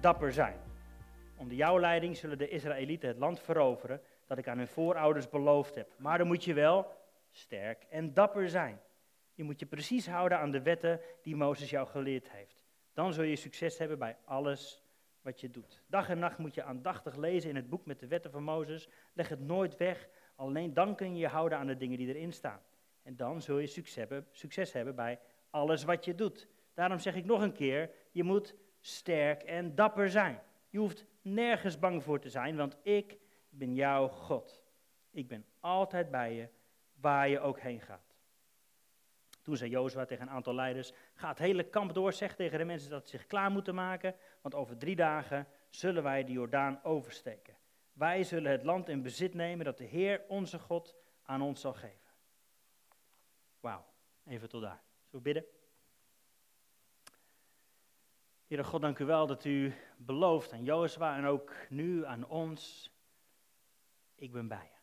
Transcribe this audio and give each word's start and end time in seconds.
dapper 0.00 0.32
zijn. 0.32 0.56
Onder 1.36 1.56
jouw 1.56 1.80
leiding 1.80 2.16
zullen 2.16 2.38
de 2.38 2.48
Israëlieten 2.48 3.08
het 3.08 3.18
land 3.18 3.40
veroveren 3.40 4.00
dat 4.26 4.38
ik 4.38 4.48
aan 4.48 4.58
hun 4.58 4.66
voorouders 4.66 5.28
beloofd 5.28 5.74
heb. 5.74 5.92
Maar 5.96 6.18
dan 6.18 6.26
moet 6.26 6.44
je 6.44 6.54
wel 6.54 6.86
sterk 7.30 7.86
en 7.90 8.14
dapper 8.14 8.48
zijn. 8.48 8.80
Je 9.34 9.44
moet 9.44 9.60
je 9.60 9.66
precies 9.66 10.06
houden 10.06 10.38
aan 10.38 10.50
de 10.50 10.62
wetten 10.62 11.00
die 11.22 11.36
Mozes 11.36 11.70
jou 11.70 11.88
geleerd 11.88 12.30
heeft. 12.30 12.64
Dan 12.94 13.12
zul 13.12 13.24
je 13.24 13.36
succes 13.36 13.78
hebben 13.78 13.98
bij 13.98 14.16
alles 14.24 14.82
wat 15.22 15.40
je 15.40 15.50
doet. 15.50 15.82
Dag 15.86 16.08
en 16.08 16.18
nacht 16.18 16.38
moet 16.38 16.54
je 16.54 16.62
aandachtig 16.62 17.16
lezen 17.16 17.50
in 17.50 17.56
het 17.56 17.68
boek 17.68 17.86
met 17.86 18.00
de 18.00 18.06
wetten 18.06 18.30
van 18.30 18.42
Mozes. 18.42 18.88
Leg 19.14 19.28
het 19.28 19.40
nooit 19.40 19.76
weg, 19.76 20.08
alleen 20.34 20.74
dan 20.74 20.94
kun 20.94 21.12
je 21.12 21.18
je 21.18 21.28
houden 21.28 21.58
aan 21.58 21.66
de 21.66 21.76
dingen 21.76 21.98
die 21.98 22.08
erin 22.08 22.32
staan. 22.32 22.60
En 23.02 23.16
dan 23.16 23.42
zul 23.42 23.58
je 23.58 23.66
succes 24.32 24.72
hebben 24.72 24.94
bij 24.94 25.18
alles 25.50 25.84
wat 25.84 26.04
je 26.04 26.14
doet. 26.14 26.48
Daarom 26.74 26.98
zeg 26.98 27.14
ik 27.14 27.24
nog 27.24 27.42
een 27.42 27.52
keer, 27.52 27.90
je 28.10 28.24
moet 28.24 28.54
sterk 28.80 29.42
en 29.42 29.74
dapper 29.74 30.10
zijn. 30.10 30.40
Je 30.68 30.78
hoeft 30.78 31.04
nergens 31.22 31.78
bang 31.78 32.02
voor 32.02 32.20
te 32.20 32.30
zijn, 32.30 32.56
want 32.56 32.76
ik 32.82 33.18
ben 33.48 33.74
jouw 33.74 34.08
God. 34.08 34.62
Ik 35.10 35.28
ben 35.28 35.44
altijd 35.60 36.10
bij 36.10 36.34
je, 36.34 36.48
waar 36.94 37.28
je 37.28 37.40
ook 37.40 37.60
heen 37.60 37.80
gaat. 37.80 38.14
Toen 39.42 39.56
zei 39.56 39.70
Jozua 39.70 40.04
tegen 40.04 40.26
een 40.26 40.32
aantal 40.32 40.54
leiders, 40.54 40.92
ga 41.14 41.28
het 41.28 41.38
hele 41.38 41.64
kamp 41.64 41.94
door, 41.94 42.12
zeg 42.12 42.34
tegen 42.34 42.58
de 42.58 42.64
mensen 42.64 42.90
dat 42.90 43.08
ze 43.08 43.16
zich 43.16 43.26
klaar 43.26 43.50
moeten 43.50 43.74
maken, 43.74 44.14
want 44.40 44.54
over 44.54 44.78
drie 44.78 44.96
dagen 44.96 45.46
zullen 45.68 46.02
wij 46.02 46.24
de 46.24 46.32
Jordaan 46.32 46.80
oversteken. 46.82 47.56
Wij 47.92 48.24
zullen 48.24 48.50
het 48.50 48.62
land 48.62 48.88
in 48.88 49.02
bezit 49.02 49.34
nemen 49.34 49.64
dat 49.64 49.78
de 49.78 49.84
Heer, 49.84 50.24
onze 50.28 50.58
God, 50.58 50.94
aan 51.22 51.42
ons 51.42 51.60
zal 51.60 51.72
geven. 51.72 52.10
Wauw, 53.60 53.84
even 54.26 54.48
tot 54.48 54.62
daar. 54.62 54.82
Zullen 55.04 55.24
we 55.24 55.32
bidden? 55.32 55.44
Heere 58.50 58.64
God, 58.64 58.80
dank 58.80 58.98
u 58.98 59.04
wel 59.04 59.26
dat 59.26 59.44
u 59.44 59.74
belooft 59.96 60.52
aan 60.52 60.64
Jozua 60.64 61.16
en 61.16 61.24
ook 61.24 61.52
nu 61.68 62.06
aan 62.06 62.26
ons, 62.26 62.90
ik 64.14 64.32
ben 64.32 64.48
bij 64.48 64.70
je. 64.72 64.78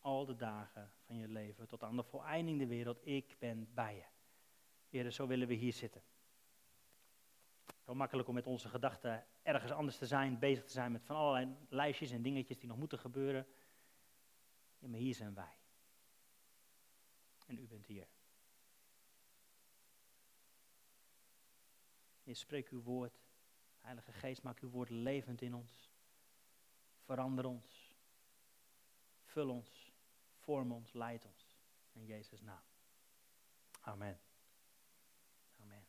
Al 0.00 0.24
de 0.26 0.36
dagen 0.36 0.92
van 1.04 1.16
je 1.16 1.28
leven, 1.28 1.66
tot 1.66 1.82
aan 1.82 1.96
de 1.96 2.02
voleinding 2.02 2.58
der 2.58 2.68
wereld, 2.68 3.06
ik 3.06 3.36
ben 3.38 3.74
bij 3.74 3.94
je. 3.94 4.04
Heer, 4.88 5.10
zo 5.10 5.26
willen 5.26 5.48
we 5.48 5.54
hier 5.54 5.72
zitten. 5.72 6.02
Zo 7.80 7.94
makkelijk 7.94 8.28
om 8.28 8.34
met 8.34 8.46
onze 8.46 8.68
gedachten 8.68 9.26
ergens 9.42 9.72
anders 9.72 9.98
te 9.98 10.06
zijn, 10.06 10.38
bezig 10.38 10.64
te 10.64 10.72
zijn 10.72 10.92
met 10.92 11.04
van 11.04 11.16
allerlei 11.16 11.56
lijstjes 11.68 12.10
en 12.10 12.22
dingetjes 12.22 12.58
die 12.58 12.68
nog 12.68 12.78
moeten 12.78 12.98
gebeuren. 12.98 13.46
Ja, 14.78 14.88
maar 14.88 15.00
hier 15.00 15.14
zijn 15.14 15.34
wij. 15.34 15.56
En 17.46 17.58
u 17.58 17.66
bent 17.66 17.86
hier. 17.86 18.11
Je 22.22 22.34
spreekt 22.34 22.70
uw 22.70 22.82
woord. 22.82 23.20
Heilige 23.80 24.12
Geest, 24.12 24.42
maak 24.42 24.60
uw 24.60 24.70
woord 24.70 24.90
levend 24.90 25.42
in 25.42 25.54
ons. 25.54 25.90
Verander 27.04 27.46
ons. 27.46 27.96
Vul 29.24 29.48
ons. 29.48 29.92
Vorm 30.38 30.72
ons. 30.72 30.92
Leid 30.92 31.24
ons. 31.24 31.56
In 31.92 32.04
Jezus' 32.04 32.42
naam. 32.42 32.62
Amen. 33.80 34.20
Amen. 35.60 35.84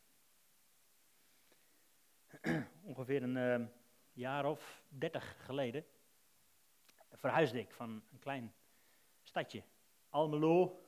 Ongeveer 2.90 3.22
een 3.22 3.36
uh, 3.36 3.66
jaar 4.12 4.44
of 4.46 4.82
dertig 4.88 5.44
geleden 5.44 5.84
verhuisde 7.24 7.58
ik 7.58 7.72
van 7.72 8.02
een 8.12 8.18
klein 8.18 8.54
stadje, 9.22 9.62
Almelo, 10.08 10.84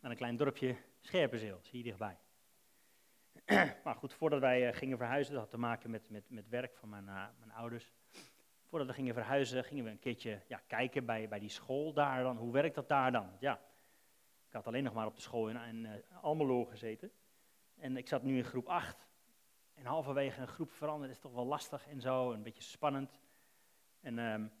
naar 0.00 0.10
een 0.10 0.16
klein 0.16 0.36
dorpje 0.36 0.76
Scherpenzeel, 1.00 1.60
hier 1.70 1.82
dichtbij. 1.82 2.18
maar 3.84 3.94
goed, 3.94 4.14
voordat 4.14 4.40
wij 4.40 4.68
uh, 4.68 4.76
gingen 4.76 4.98
verhuizen, 4.98 5.32
dat 5.32 5.42
had 5.42 5.50
te 5.50 5.58
maken 5.58 5.90
met, 5.90 6.10
met, 6.10 6.30
met 6.30 6.48
werk 6.48 6.76
van 6.76 6.88
mijn, 6.88 7.04
uh, 7.04 7.26
mijn 7.38 7.52
ouders. 7.52 7.92
Voordat 8.64 8.88
we 8.88 8.94
gingen 8.94 9.14
verhuizen, 9.14 9.64
gingen 9.64 9.84
we 9.84 9.90
een 9.90 9.98
keertje 9.98 10.40
ja, 10.46 10.60
kijken 10.66 11.04
bij, 11.04 11.28
bij 11.28 11.38
die 11.38 11.48
school 11.48 11.92
daar 11.92 12.22
dan. 12.22 12.36
Hoe 12.36 12.52
werkt 12.52 12.74
dat 12.74 12.88
daar 12.88 13.12
dan? 13.12 13.30
Ja, 13.38 13.60
ik 14.46 14.52
had 14.52 14.66
alleen 14.66 14.84
nog 14.84 14.94
maar 14.94 15.06
op 15.06 15.14
de 15.14 15.20
school 15.20 15.48
in, 15.48 15.56
in 15.56 15.84
uh, 15.84 15.92
Almelo 16.22 16.64
gezeten. 16.64 17.12
En 17.76 17.96
ik 17.96 18.08
zat 18.08 18.22
nu 18.22 18.36
in 18.36 18.44
groep 18.44 18.66
8. 18.66 19.08
En 19.74 19.86
halverwege 19.86 20.40
een 20.40 20.48
groep 20.48 20.70
veranderen 20.72 21.10
is 21.10 21.20
toch 21.20 21.32
wel 21.32 21.46
lastig 21.46 21.86
en 21.86 22.00
zo, 22.00 22.32
een 22.32 22.42
beetje 22.42 22.62
spannend. 22.62 23.20
En 24.00 24.18
um, 24.18 24.52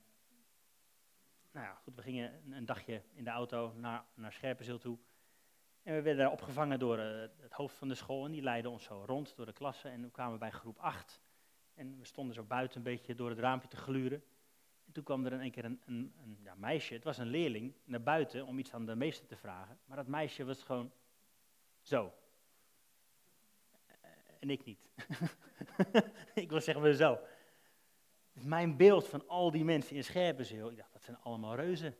nou 1.50 1.66
ja, 1.66 1.74
goed, 1.74 1.94
we 1.94 2.02
gingen 2.02 2.34
een, 2.34 2.52
een, 2.52 2.66
dagje 2.66 3.02
in 3.12 3.24
de 3.24 3.30
auto 3.30 3.72
naar, 3.76 4.04
naar 4.14 4.32
Scherpenzeel 4.32 4.78
toe. 4.78 4.98
En 5.82 5.94
we 5.94 6.02
werden 6.02 6.30
opgevangen 6.30 6.78
door 6.78 6.98
uh, 6.98 7.20
het 7.36 7.52
hoofd 7.52 7.76
van 7.76 7.88
de 7.88 7.94
school 7.94 8.24
en 8.24 8.30
die 8.30 8.42
leidde 8.42 8.68
ons 8.70 8.84
zo 8.84 9.04
rond 9.06 9.36
door 9.36 9.46
de 9.46 9.52
klasse. 9.52 9.88
En 9.88 10.02
we 10.02 10.10
kwamen 10.10 10.38
bij 10.38 10.50
groep 10.50 10.78
8 10.78 11.20
en 11.74 11.98
we 11.98 12.04
stonden 12.04 12.34
zo 12.34 12.42
buiten 12.42 12.76
een 12.76 12.82
beetje 12.82 13.14
door 13.14 13.30
het 13.30 13.38
raampje 13.38 13.68
te 13.68 13.76
gluren. 13.76 14.22
En 14.86 14.92
toen 14.92 15.04
kwam 15.04 15.26
er 15.26 15.32
in 15.32 15.40
één 15.40 15.50
keer 15.50 15.64
een, 15.64 15.80
een, 15.86 16.12
een 16.22 16.38
ja, 16.42 16.54
meisje, 16.54 16.94
het 16.94 17.04
was 17.04 17.18
een 17.18 17.26
leerling, 17.26 17.74
naar 17.84 18.02
buiten 18.02 18.46
om 18.46 18.58
iets 18.58 18.72
aan 18.72 18.86
de 18.86 18.94
meester 18.94 19.26
te 19.26 19.36
vragen. 19.36 19.78
Maar 19.84 19.96
dat 19.96 20.06
meisje 20.06 20.44
was 20.44 20.62
gewoon 20.62 20.92
zo. 21.80 22.12
En 24.38 24.50
ik 24.50 24.64
niet. 24.64 24.88
ik 26.34 26.50
was 26.50 26.64
zeggen 26.64 26.84
maar 26.84 26.92
zo. 26.92 27.18
Mijn 28.32 28.76
beeld 28.76 29.08
van 29.08 29.28
al 29.28 29.50
die 29.50 29.64
mensen 29.64 29.96
in 29.96 30.04
Scherpenzeel, 30.04 30.70
ik 30.70 30.76
dacht, 30.76 30.92
dat 30.92 31.02
zijn 31.02 31.18
allemaal 31.22 31.54
reuzen. 31.54 31.96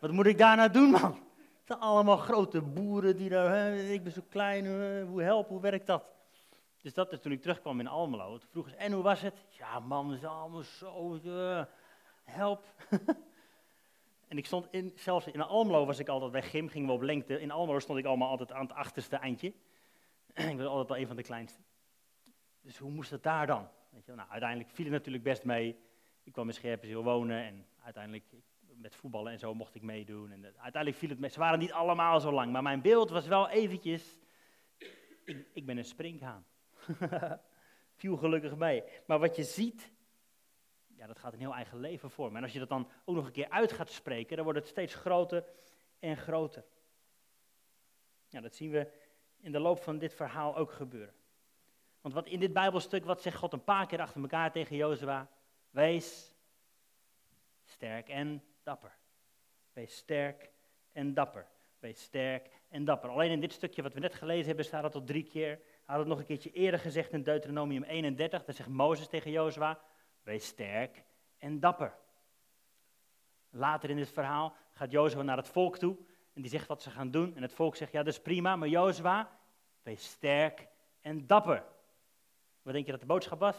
Wat 0.00 0.10
moet 0.10 0.26
ik 0.26 0.38
daar 0.38 0.56
nou 0.56 0.70
doen, 0.70 0.90
man? 0.90 1.27
Zijn 1.68 1.80
allemaal 1.80 2.16
grote 2.16 2.62
boeren 2.62 3.16
die 3.16 3.28
daar, 3.28 3.54
hè, 3.54 3.76
ik 3.92 4.02
ben 4.02 4.12
zo 4.12 4.20
klein, 4.28 4.66
hoe 5.06 5.22
helpen, 5.22 5.52
hoe 5.52 5.60
werkt 5.60 5.86
dat? 5.86 6.04
Dus 6.82 6.94
dat 6.94 7.12
is 7.12 7.20
toen 7.20 7.32
ik 7.32 7.40
terugkwam 7.40 7.80
in 7.80 7.86
Almelo. 7.86 8.38
Toen 8.38 8.48
vroegen 8.50 8.72
ze, 8.72 8.78
en 8.78 8.92
hoe 8.92 9.02
was 9.02 9.20
het? 9.20 9.44
Ja 9.48 9.80
man, 9.80 10.12
is 10.12 10.24
allemaal 10.24 10.62
zo, 10.62 11.20
uh, 11.24 11.64
help. 12.24 12.64
en 14.28 14.38
ik 14.38 14.46
stond 14.46 14.66
in, 14.70 14.92
zelfs 14.94 15.26
in 15.26 15.40
Almelo 15.40 15.86
was 15.86 15.98
ik 15.98 16.08
altijd 16.08 16.32
bij 16.32 16.42
gym, 16.42 16.68
gingen 16.68 16.88
we 16.88 16.94
op 16.94 17.02
lengte. 17.02 17.40
In 17.40 17.50
Almelo 17.50 17.78
stond 17.78 17.98
ik 17.98 18.04
allemaal 18.04 18.28
altijd 18.28 18.52
aan 18.52 18.66
het 18.66 18.72
achterste 18.74 19.16
eindje. 19.16 19.52
ik 20.34 20.56
was 20.56 20.66
altijd 20.66 20.88
wel 20.88 20.98
een 20.98 21.06
van 21.06 21.16
de 21.16 21.22
kleinste. 21.22 21.60
Dus 22.60 22.78
hoe 22.78 22.90
moest 22.90 23.10
het 23.10 23.22
daar 23.22 23.46
dan? 23.46 23.68
Weet 23.90 24.04
je, 24.04 24.14
nou, 24.14 24.28
uiteindelijk 24.30 24.70
viel 24.70 24.84
het 24.84 24.94
natuurlijk 24.94 25.24
best 25.24 25.44
mee. 25.44 25.78
Ik 26.22 26.32
kwam 26.32 26.48
in 26.48 26.54
Scherpenzeel 26.54 27.04
wonen 27.04 27.44
en 27.44 27.66
uiteindelijk 27.82 28.24
met 28.80 28.94
voetballen 28.94 29.32
en 29.32 29.38
zo 29.38 29.54
mocht 29.54 29.74
ik 29.74 29.82
meedoen. 29.82 30.30
En 30.30 30.44
uiteindelijk 30.44 30.96
viel 30.96 31.08
het 31.08 31.18
mee. 31.18 31.30
Ze 31.30 31.38
waren 31.38 31.58
niet 31.58 31.72
allemaal 31.72 32.20
zo 32.20 32.32
lang, 32.32 32.52
maar 32.52 32.62
mijn 32.62 32.80
beeld 32.80 33.10
was 33.10 33.26
wel 33.26 33.48
eventjes, 33.48 34.18
ik, 35.52 35.66
ben 35.66 35.76
een 35.76 35.84
springhaan. 35.84 36.46
viel 37.94 38.16
gelukkig 38.16 38.56
mee. 38.56 38.82
Maar 39.06 39.18
wat 39.18 39.36
je 39.36 39.44
ziet, 39.44 39.92
ja, 40.86 41.06
dat 41.06 41.18
gaat 41.18 41.32
een 41.32 41.38
heel 41.38 41.54
eigen 41.54 41.80
leven 41.80 42.10
vormen. 42.10 42.36
En 42.36 42.42
als 42.42 42.52
je 42.52 42.58
dat 42.58 42.68
dan 42.68 42.90
ook 43.04 43.14
nog 43.14 43.26
een 43.26 43.32
keer 43.32 43.50
uit 43.50 43.72
gaat 43.72 43.90
spreken, 43.90 44.36
dan 44.36 44.44
wordt 44.44 44.60
het 44.60 44.68
steeds 44.68 44.94
groter 44.94 45.44
en 45.98 46.16
groter. 46.16 46.64
Ja, 48.28 48.40
dat 48.40 48.54
zien 48.54 48.70
we 48.70 48.92
in 49.40 49.52
de 49.52 49.58
loop 49.58 49.82
van 49.82 49.98
dit 49.98 50.14
verhaal 50.14 50.56
ook 50.56 50.72
gebeuren. 50.72 51.14
Want 52.00 52.14
wat 52.14 52.26
in 52.26 52.40
dit 52.40 52.52
Bijbelstuk, 52.52 53.04
wat 53.04 53.22
zegt 53.22 53.36
God 53.36 53.52
een 53.52 53.64
paar 53.64 53.86
keer 53.86 54.00
achter 54.00 54.20
elkaar 54.20 54.52
tegen 54.52 54.76
Jozua? 54.76 55.30
Wees 55.70 56.34
sterk 57.64 58.08
en 58.08 58.42
Wees 59.72 59.96
sterk 59.96 60.50
en 60.92 61.14
dapper. 61.14 61.46
Wees 61.78 62.02
sterk 62.02 62.50
en 62.68 62.84
dapper. 62.84 63.10
Alleen 63.10 63.30
in 63.30 63.40
dit 63.40 63.52
stukje 63.52 63.82
wat 63.82 63.94
we 63.94 64.00
net 64.00 64.14
gelezen 64.14 64.46
hebben 64.46 64.64
staat 64.64 64.82
dat 64.82 64.92
tot 64.92 65.06
drie 65.06 65.24
keer. 65.24 65.48
Hij 65.48 65.60
had 65.84 65.98
het 65.98 66.06
nog 66.06 66.18
een 66.18 66.24
keertje 66.24 66.50
eerder 66.50 66.80
gezegd 66.80 67.12
in 67.12 67.22
Deuteronomium 67.22 67.82
31. 67.82 68.44
Daar 68.44 68.54
zegt 68.54 68.68
Mozes 68.68 69.08
tegen 69.08 69.30
Jozua, 69.30 69.80
wees 70.22 70.46
sterk 70.46 71.02
en 71.38 71.60
dapper. 71.60 71.94
Later 73.50 73.90
in 73.90 73.96
dit 73.96 74.10
verhaal 74.10 74.56
gaat 74.72 74.90
Jozua 74.90 75.22
naar 75.22 75.36
het 75.36 75.48
volk 75.48 75.78
toe 75.78 75.96
en 76.34 76.42
die 76.42 76.50
zegt 76.50 76.66
wat 76.66 76.82
ze 76.82 76.90
gaan 76.90 77.10
doen. 77.10 77.36
En 77.36 77.42
het 77.42 77.52
volk 77.52 77.76
zegt, 77.76 77.92
ja 77.92 78.02
dat 78.02 78.12
is 78.12 78.20
prima, 78.20 78.56
maar 78.56 78.68
Jozua, 78.68 79.38
wees 79.82 80.04
sterk 80.04 80.68
en 81.00 81.26
dapper. 81.26 81.64
Wat 82.62 82.72
denk 82.72 82.86
je 82.86 82.92
dat 82.92 83.00
de 83.00 83.06
boodschap 83.06 83.38
was? 83.38 83.56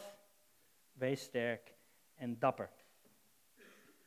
Wees 0.92 1.22
sterk 1.22 1.74
en 2.14 2.38
dapper. 2.38 2.70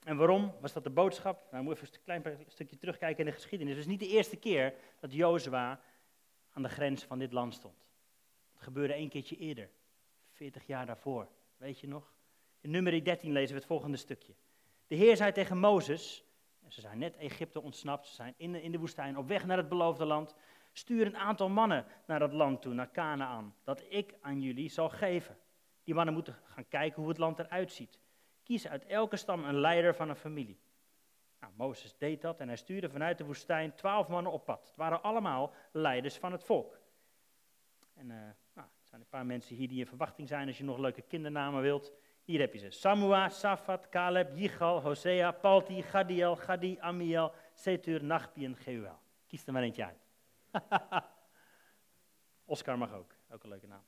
En 0.04 0.18
waarom 0.18 0.54
was 0.62 0.74
dat 0.74 0.84
de 0.84 0.90
boodschap? 0.90 1.36
Nou, 1.52 1.64
we 1.64 1.70
moeten 1.70 1.84
even 1.84 1.98
een 1.98 2.22
klein 2.22 2.46
stukje 2.48 2.78
terugkijken 2.78 3.20
in 3.20 3.26
de 3.26 3.38
geschiedenis. 3.38 3.74
Het 3.74 3.84
is 3.84 3.90
niet 3.90 4.00
de 4.00 4.08
eerste 4.08 4.36
keer 4.36 4.74
dat 5.00 5.14
Jozua 5.14 5.82
aan 6.52 6.62
de 6.62 6.70
grens 6.70 7.04
van 7.04 7.20
dit 7.20 7.32
land 7.32 7.54
stond. 7.54 7.86
Het 8.54 8.62
gebeurde 8.62 8.94
één 8.94 9.10
keertje 9.10 9.38
eerder, 9.38 9.70
40 10.32 10.68
jaar 10.68 10.86
daarvoor. 10.86 11.28
Weet 11.58 11.80
je 11.80 11.88
nog? 11.88 12.14
In 12.62 12.70
nummer 12.72 13.04
13 13.04 13.32
lezen 13.32 13.54
we 13.54 13.60
het 13.60 13.68
volgende 13.68 13.98
stukje. 13.98 14.34
De 14.88 14.96
Heer 14.96 15.16
zei 15.16 15.32
tegen 15.32 15.58
Mozes, 15.58 16.24
ze 16.68 16.82
zijn 16.82 16.98
net 16.98 17.18
Egypte 17.18 17.62
ontsnapt, 17.62 18.08
ze 18.08 18.14
zijn 18.14 18.34
in 18.38 18.52
de, 18.52 18.62
in 18.62 18.72
de 18.72 18.80
woestijn 18.80 19.18
op 19.18 19.28
weg 19.28 19.46
naar 19.46 19.58
het 19.58 19.70
beloofde 19.70 20.06
land. 20.06 20.36
Stuur 20.72 21.06
een 21.06 21.18
aantal 21.18 21.50
mannen 21.50 21.86
naar 22.08 22.20
dat 22.20 22.34
land 22.34 22.62
toe, 22.62 22.74
naar 22.74 22.92
Canaan, 22.92 23.56
dat 23.64 23.84
ik 23.90 24.14
aan 24.22 24.42
jullie 24.42 24.70
zal 24.70 24.90
geven. 24.90 25.38
Die 25.84 25.94
mannen 25.94 26.14
moeten 26.14 26.40
gaan 26.44 26.68
kijken 26.68 27.00
hoe 27.00 27.10
het 27.10 27.18
land 27.18 27.40
eruit 27.40 27.72
ziet. 27.72 28.00
Kies 28.44 28.68
uit 28.68 28.86
elke 28.86 29.16
stam 29.16 29.44
een 29.44 29.60
leider 29.60 29.96
van 29.96 30.10
een 30.10 30.16
familie. 30.16 30.60
Nou, 31.40 31.54
Mozes 31.56 31.98
deed 31.98 32.22
dat 32.22 32.40
en 32.40 32.48
hij 32.48 32.58
stuurde 32.58 32.90
vanuit 32.90 33.18
de 33.18 33.26
woestijn 33.26 33.76
twaalf 33.76 34.08
mannen 34.08 34.32
op 34.32 34.46
pad. 34.46 34.68
Het 34.68 34.76
waren 34.76 35.04
allemaal 35.04 35.54
leiders 35.72 36.18
van 36.18 36.32
het 36.32 36.44
volk. 36.44 36.80
En 37.94 38.10
uh, 38.10 38.16
nou, 38.54 38.68
er 38.68 38.88
zijn 38.88 39.02
een 39.02 39.08
paar 39.08 39.26
mensen 39.26 39.56
hier 39.56 39.68
die 39.68 39.80
in 39.80 39.88
verwachting 39.88 40.28
zijn 40.28 40.48
als 40.48 40.58
je 40.58 40.64
nog 40.64 40.78
leuke 40.78 41.02
kindernamen 41.02 41.62
wilt. 41.62 41.92
Hier 42.24 42.40
heb 42.40 42.54
je 42.54 42.60
ze. 42.60 42.70
Samua, 42.70 43.30
Safat, 43.30 43.90
Caleb, 43.90 44.38
Yichal, 44.38 44.82
Hosea, 44.82 45.32
Palti, 45.32 45.82
Gadiel, 45.82 46.36
Gadi, 46.36 46.78
Amiel, 46.80 47.32
Setur, 47.54 48.04
Nachbi 48.04 48.46
en 48.46 48.56
Geuel. 48.56 49.00
Kies 49.28 49.46
er 49.46 49.54
maar 49.54 49.64
eentje 49.64 49.86
uit. 49.86 50.08
Oscar 52.46 52.78
mag 52.78 52.94
ook, 52.94 53.16
ook 53.30 53.44
een 53.44 53.50
leuke 53.50 53.68
naam. 53.68 53.84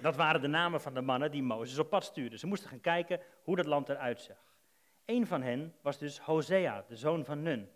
Dat 0.00 0.16
waren 0.16 0.40
de 0.40 0.48
namen 0.48 0.80
van 0.80 0.94
de 0.94 1.00
mannen 1.00 1.30
die 1.30 1.42
Mozes 1.42 1.78
op 1.78 1.90
pad 1.90 2.04
stuurde. 2.04 2.38
Ze 2.38 2.46
moesten 2.46 2.68
gaan 2.68 2.80
kijken 2.80 3.20
hoe 3.42 3.56
dat 3.56 3.66
land 3.66 3.88
eruit 3.88 4.20
zag. 4.20 4.56
Een 5.04 5.26
van 5.26 5.42
hen 5.42 5.74
was 5.80 5.98
dus 5.98 6.18
Hosea, 6.18 6.84
de 6.88 6.96
zoon 6.96 7.24
van 7.24 7.42
Nun. 7.42 7.70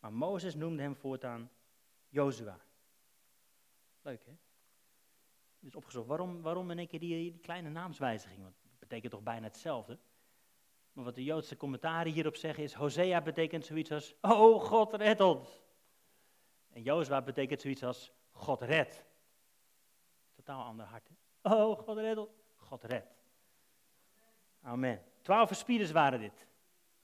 Maar 0.00 0.12
Mozes 0.12 0.54
noemde 0.54 0.82
hem 0.82 0.96
voortaan 0.96 1.50
Jozua. 2.08 2.60
Leuk 4.02 4.24
hè? 4.24 4.32
Dus 5.58 5.74
opgezocht, 5.74 6.06
waarom, 6.06 6.42
waarom 6.42 6.70
in 6.70 6.78
één 6.78 6.88
keer 6.88 7.00
die, 7.00 7.32
die 7.32 7.40
kleine 7.40 7.68
naamswijziging? 7.68 8.42
Want 8.42 8.54
dat 8.62 8.78
betekent 8.78 9.12
toch 9.12 9.22
bijna 9.22 9.46
hetzelfde? 9.46 9.98
Maar 10.92 11.04
wat 11.04 11.14
de 11.14 11.24
Joodse 11.24 11.56
commentaren 11.56 12.12
hierop 12.12 12.36
zeggen 12.36 12.64
is, 12.64 12.74
Hosea 12.74 13.20
betekent 13.20 13.64
zoiets 13.64 13.92
als, 13.92 14.14
oh 14.20 14.62
God 14.62 14.94
red 14.94 15.20
ons. 15.20 15.62
En 16.72 16.82
Jozua 16.82 17.22
betekent 17.22 17.60
zoiets 17.60 17.82
als, 17.82 18.12
God 18.30 18.62
red. 18.62 19.06
Totaal 20.46 20.64
ander 20.64 20.86
hart. 20.86 21.10
Oh, 21.42 21.78
God 21.78 21.98
red 21.98 22.18
ons. 22.18 22.28
God 22.56 22.84
red. 22.84 23.04
Amen. 24.62 25.02
Twaalf 25.22 25.46
verspieders 25.46 25.90
waren 25.90 26.20
dit. 26.20 26.46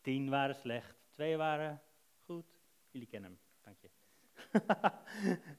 Tien 0.01 0.31
waren 0.31 0.55
slecht. 0.55 0.97
Twee 1.11 1.37
waren 1.37 1.83
goed. 2.25 2.45
Jullie 2.91 3.09
kennen 3.09 3.31
hem. 3.31 3.39
Dank 3.63 3.77
je. 3.81 3.91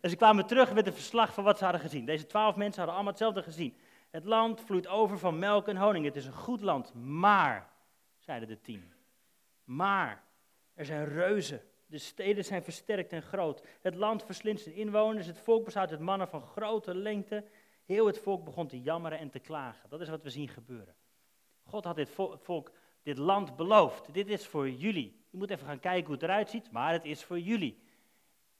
en 0.02 0.10
ze 0.10 0.16
kwamen 0.16 0.46
terug 0.46 0.74
met 0.74 0.88
een 0.88 0.94
verslag 0.94 1.34
van 1.34 1.44
wat 1.44 1.58
ze 1.58 1.64
hadden 1.64 1.82
gezien. 1.82 2.06
Deze 2.06 2.26
twaalf 2.26 2.56
mensen 2.56 2.78
hadden 2.78 2.94
allemaal 2.94 3.14
hetzelfde 3.14 3.44
gezien. 3.44 3.78
Het 4.10 4.26
land 4.26 4.62
vloeit 4.62 4.88
over 4.88 5.20
van 5.20 5.40
melk 5.40 5.68
en 5.68 5.78
honing. 5.78 6.06
Het 6.06 6.16
is 6.16 6.26
een 6.26 6.34
goed 6.34 6.62
land. 6.62 6.94
Maar, 6.94 7.70
zeiden 8.18 8.48
de 8.48 8.62
tien. 8.62 8.94
Maar, 9.64 10.24
er 10.74 10.86
zijn 10.86 11.06
reuzen. 11.06 11.62
De 11.86 11.98
steden 11.98 12.46
zijn 12.46 12.64
versterkt 12.64 13.14
en 13.14 13.22
groot. 13.22 13.64
Het 13.82 13.96
land 13.96 14.24
verslindt 14.24 14.62
zijn 14.62 14.76
inwoners. 14.76 15.28
Het 15.28 15.40
volk 15.40 15.66
bestaat 15.66 15.92
uit 15.92 16.00
mannen 16.00 16.28
van 16.28 16.42
grote 16.42 16.96
lengte. 16.96 17.44
Heel 17.86 18.06
het 18.06 18.20
volk 18.20 18.44
begon 18.44 18.68
te 18.68 18.82
jammeren 18.82 19.20
en 19.20 19.30
te 19.30 19.40
klagen. 19.40 19.90
Dat 19.90 20.02
is 20.02 20.10
wat 20.10 20.24
we 20.24 20.30
zien 20.30 20.48
gebeuren. 20.48 20.96
God 21.64 21.84
had 21.84 21.96
dit 21.96 22.10
volk, 22.42 22.72
dit 23.04 23.18
land 23.18 23.56
beloofd. 23.56 24.14
Dit 24.14 24.30
is 24.30 24.48
voor 24.48 24.70
jullie. 24.70 25.26
Je 25.30 25.38
moet 25.38 25.50
even 25.50 25.68
gaan 25.68 25.80
kijken 25.80 26.06
hoe 26.06 26.14
het 26.14 26.24
eruit 26.24 26.50
ziet, 26.50 26.72
maar 26.72 26.92
het 26.92 27.06
is 27.06 27.24
voor 27.24 27.40
jullie. 27.40 27.82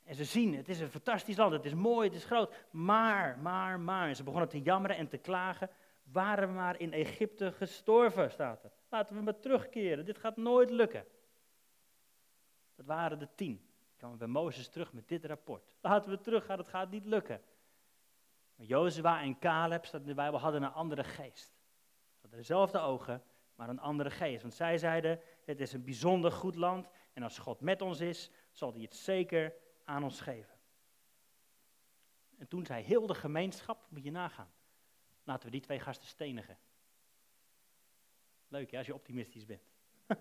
En 0.04 0.16
ze 0.16 0.24
zien, 0.24 0.56
het 0.56 0.70
is 0.70 0.80
een 0.80 0.90
fantastisch 0.90 1.38
land, 1.38 1.52
het 1.52 1.66
is 1.66 1.74
mooi, 1.74 2.08
het 2.08 2.18
is 2.18 2.26
groot. 2.26 2.54
Maar, 2.72 3.38
maar, 3.40 3.80
maar. 3.80 4.16
Ze 4.16 4.24
begonnen 4.24 4.50
te 4.50 4.62
jammeren 4.62 4.98
en 4.98 5.08
te 5.08 5.18
klagen. 5.18 5.70
Waren 6.12 6.48
we 6.48 6.54
maar 6.54 6.80
in 6.80 6.94
Egypte 6.94 7.52
gestorven, 7.52 8.32
staat 8.32 8.64
er. 8.64 8.72
Laten 8.90 9.16
we 9.16 9.22
maar 9.22 9.40
terugkeren, 9.40 10.06
dit 10.06 10.18
gaat 10.18 10.38
nooit 10.38 10.70
lukken. 10.70 11.06
Dat 12.76 12.86
waren 12.86 13.20
de 13.20 13.28
tien. 13.36 13.56
Dan 13.88 13.98
kwamen 13.98 14.18
bij 14.18 14.28
Mozes 14.28 14.70
terug 14.70 14.94
met 14.94 15.08
dit 15.08 15.26
rapport. 15.26 15.76
Laten 15.82 16.12
we 16.12 16.22
teruggaan, 16.22 16.58
het 16.58 16.68
gaat 16.68 16.92
niet 16.92 17.06
lukken. 17.06 17.42
Maar 18.56 19.22
en 19.22 19.40
Caleb, 19.40 19.86
staat 19.86 20.02
in 20.02 20.08
de 20.08 20.14
Bijbel, 20.14 20.40
hadden 20.40 20.64
een 20.64 20.72
andere 20.72 21.04
geest. 21.04 21.54
Ze 22.14 22.20
hadden 22.22 22.40
dezelfde 22.40 22.80
ogen, 22.80 23.24
maar 23.56 23.70
een 23.70 23.80
andere 23.80 24.10
geest. 24.10 24.42
Want 24.42 24.54
zij 24.54 24.78
zeiden, 24.78 25.20
het 25.46 25.60
is 25.60 25.74
een 25.74 25.84
bijzonder 25.84 26.32
goed 26.32 26.56
land. 26.56 26.90
En 27.14 27.24
als 27.24 27.38
God 27.38 27.62
met 27.62 27.82
ons 27.82 28.00
is, 28.00 28.32
zal 28.52 28.74
hij 28.74 28.82
het 28.82 28.96
zeker 28.96 29.54
aan 29.84 30.04
ons 30.04 30.22
geven. 30.22 30.58
En 32.38 32.48
toen 32.48 32.66
zei 32.66 32.84
heel 32.84 33.08
de 33.08 33.16
gemeenschap, 33.16 33.86
moet 33.90 34.04
je 34.04 34.12
nagaan, 34.12 34.54
laten 35.24 35.46
we 35.46 35.52
die 35.52 35.62
twee 35.62 35.80
gasten 35.80 36.08
stenigen. 36.08 36.58
Leuk 38.48 38.72
hè, 38.72 38.78
als 38.78 38.88
je 38.88 38.94
optimistisch 38.94 39.46
bent. 39.46 39.64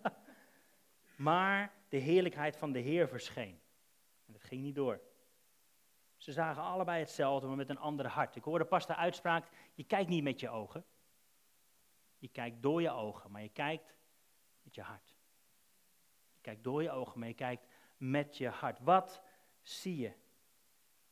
maar 1.16 1.72
de 1.88 1.96
heerlijkheid 1.96 2.56
van 2.56 2.72
de 2.72 2.78
Heer 2.78 3.08
verscheen. 3.08 3.60
En 4.26 4.32
dat 4.32 4.42
ging 4.42 4.62
niet 4.62 4.74
door. 4.74 5.00
Ze 6.22 6.32
zagen 6.32 6.62
allebei 6.62 6.98
hetzelfde, 6.98 7.46
maar 7.46 7.56
met 7.56 7.68
een 7.68 7.78
ander 7.78 8.06
hart. 8.06 8.36
Ik 8.36 8.44
hoorde 8.44 8.64
pas 8.64 8.86
de 8.86 8.96
uitspraak, 8.96 9.48
je 9.74 9.84
kijkt 9.84 10.10
niet 10.10 10.22
met 10.22 10.40
je 10.40 10.48
ogen. 10.48 10.84
Je 12.18 12.28
kijkt 12.28 12.62
door 12.62 12.82
je 12.82 12.90
ogen, 12.90 13.30
maar 13.30 13.42
je 13.42 13.48
kijkt 13.48 13.96
met 14.62 14.74
je 14.74 14.82
hart. 14.82 15.14
Je 16.34 16.40
kijkt 16.40 16.64
door 16.64 16.82
je 16.82 16.90
ogen, 16.90 17.18
maar 17.18 17.28
je 17.28 17.34
kijkt 17.34 17.66
met 17.96 18.36
je 18.36 18.48
hart. 18.48 18.78
Wat 18.80 19.22
zie 19.60 19.96
je? 19.96 20.12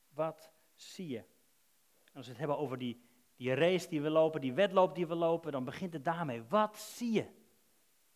Wat 0.09 0.53
zie 0.75 1.09
je? 1.09 1.25
Als 2.15 2.25
we 2.25 2.31
het 2.31 2.39
hebben 2.39 2.59
over 2.59 2.79
die, 2.79 3.05
die 3.37 3.55
race 3.55 3.89
die 3.89 4.03
we 4.03 4.11
lopen, 4.11 4.41
die 4.41 4.53
wedloop 4.53 4.95
die 4.95 5.07
we 5.07 5.15
lopen, 5.15 5.53
dan 5.53 5.65
begint 5.65 5.93
het 5.93 6.05
daarmee. 6.05 6.43
Wat 6.43 6.79
zie 6.79 7.13
je? 7.13 7.27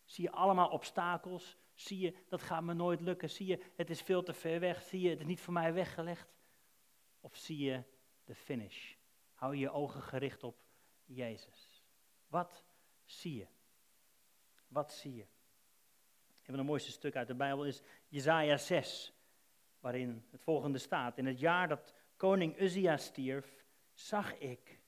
Zie 0.03 0.23
je 0.23 0.31
allemaal 0.31 0.69
obstakels? 0.69 1.57
Zie 1.73 1.99
je, 1.99 2.15
dat 2.29 2.41
gaat 2.41 2.63
me 2.63 2.73
nooit 2.73 3.01
lukken? 3.01 3.29
Zie 3.29 3.47
je, 3.47 3.71
het 3.75 3.89
is 3.89 4.01
veel 4.01 4.23
te 4.23 4.33
ver 4.33 4.59
weg? 4.59 4.81
Zie 4.81 5.01
je, 5.01 5.09
het 5.09 5.19
is 5.19 5.25
niet 5.25 5.41
voor 5.41 5.53
mij 5.53 5.73
weggelegd? 5.73 6.34
Of 7.25 7.35
zie 7.35 7.57
je 7.57 7.83
de 8.23 8.35
finish? 8.35 8.93
Hou 9.33 9.55
je 9.55 9.71
ogen 9.71 10.01
gericht 10.01 10.43
op 10.43 10.57
Jezus. 11.05 11.83
Wat 12.27 12.63
zie 13.03 13.35
je? 13.35 13.47
Wat 14.67 14.93
zie 14.93 15.15
je? 15.15 15.21
Een 15.21 16.45
van 16.45 16.55
de 16.55 16.63
mooiste 16.63 16.91
stukken 16.91 17.19
uit 17.19 17.27
de 17.27 17.35
Bijbel 17.35 17.65
is 17.65 17.81
Jezaja 18.07 18.57
6, 18.57 19.13
waarin 19.79 20.25
het 20.31 20.41
volgende 20.41 20.77
staat. 20.77 21.17
In 21.17 21.25
het 21.25 21.39
jaar 21.39 21.67
dat 21.67 21.93
koning 22.17 22.59
Uzia 22.59 22.97
stierf, 22.97 23.65
zag 23.93 24.37
ik, 24.37 24.79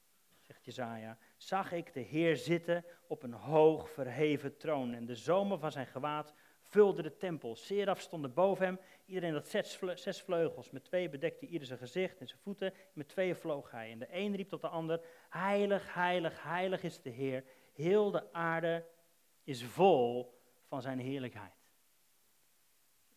zegt 0.42 0.66
Jezaja, 0.66 1.18
zag 1.38 1.72
ik 1.72 1.94
de 1.94 2.00
Heer 2.00 2.36
zitten 2.36 2.86
op 3.08 3.24
een 3.24 3.34
hoog 3.34 3.90
verheven 3.90 4.58
troon. 4.58 4.94
En 4.94 5.06
de 5.06 5.16
zomer 5.16 5.60
van 5.60 5.72
zijn 5.72 5.88
gewaad 5.88 6.34
vulde 6.68 7.02
de 7.02 7.18
tempel. 7.18 7.56
Seraf 7.56 8.00
stonden 8.00 8.34
boven 8.34 8.66
hem. 8.66 8.80
Iedereen 9.06 9.34
had 9.34 9.48
zes, 9.48 10.22
vleugels. 10.22 10.70
Met 10.70 10.84
twee 10.84 11.10
bedekte 11.10 11.46
ieder 11.46 11.68
zijn 11.68 11.80
gezicht 11.80 12.20
en 12.20 12.28
zijn 12.28 12.42
voeten. 12.42 12.74
Met 12.94 13.08
twee 13.08 13.36
vloog 13.36 13.72
hij. 13.72 13.92
En 13.92 14.00
de 14.00 14.08
een 14.12 14.36
riep 14.36 14.50
tot 14.50 14.62
de 14.62 14.68
ander: 14.68 15.02
Heilig, 15.30 15.94
heilig, 15.94 16.44
heilig 16.44 16.84
is 16.84 17.02
de 17.02 17.10
Heer. 17.10 17.44
Heel 17.74 18.12
de 18.12 18.34
aarde 18.34 18.86
is 19.44 19.64
vol 19.64 20.40
van 20.68 20.82
zijn 20.82 21.00
heerlijkheid. 21.00 21.56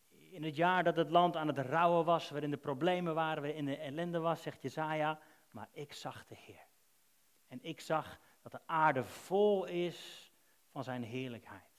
In 0.09 0.43
het 0.43 0.55
jaar 0.55 0.83
dat 0.83 0.95
het 0.95 1.09
land 1.09 1.35
aan 1.35 1.47
het 1.47 1.57
rouwen 1.57 2.05
was, 2.05 2.29
waarin 2.29 2.51
de 2.51 2.57
problemen 2.57 3.13
waren, 3.13 3.43
waarin 3.43 3.65
de 3.65 3.77
ellende 3.77 4.19
was, 4.19 4.41
zegt 4.41 4.61
Jezaja, 4.61 5.19
maar 5.51 5.69
ik 5.71 5.93
zag 5.93 6.25
de 6.25 6.35
Heer. 6.37 6.67
En 7.47 7.59
ik 7.61 7.79
zag 7.79 8.19
dat 8.41 8.51
de 8.51 8.59
aarde 8.65 9.03
vol 9.03 9.65
is 9.65 10.31
van 10.69 10.83
zijn 10.83 11.03
heerlijkheid 11.03 11.70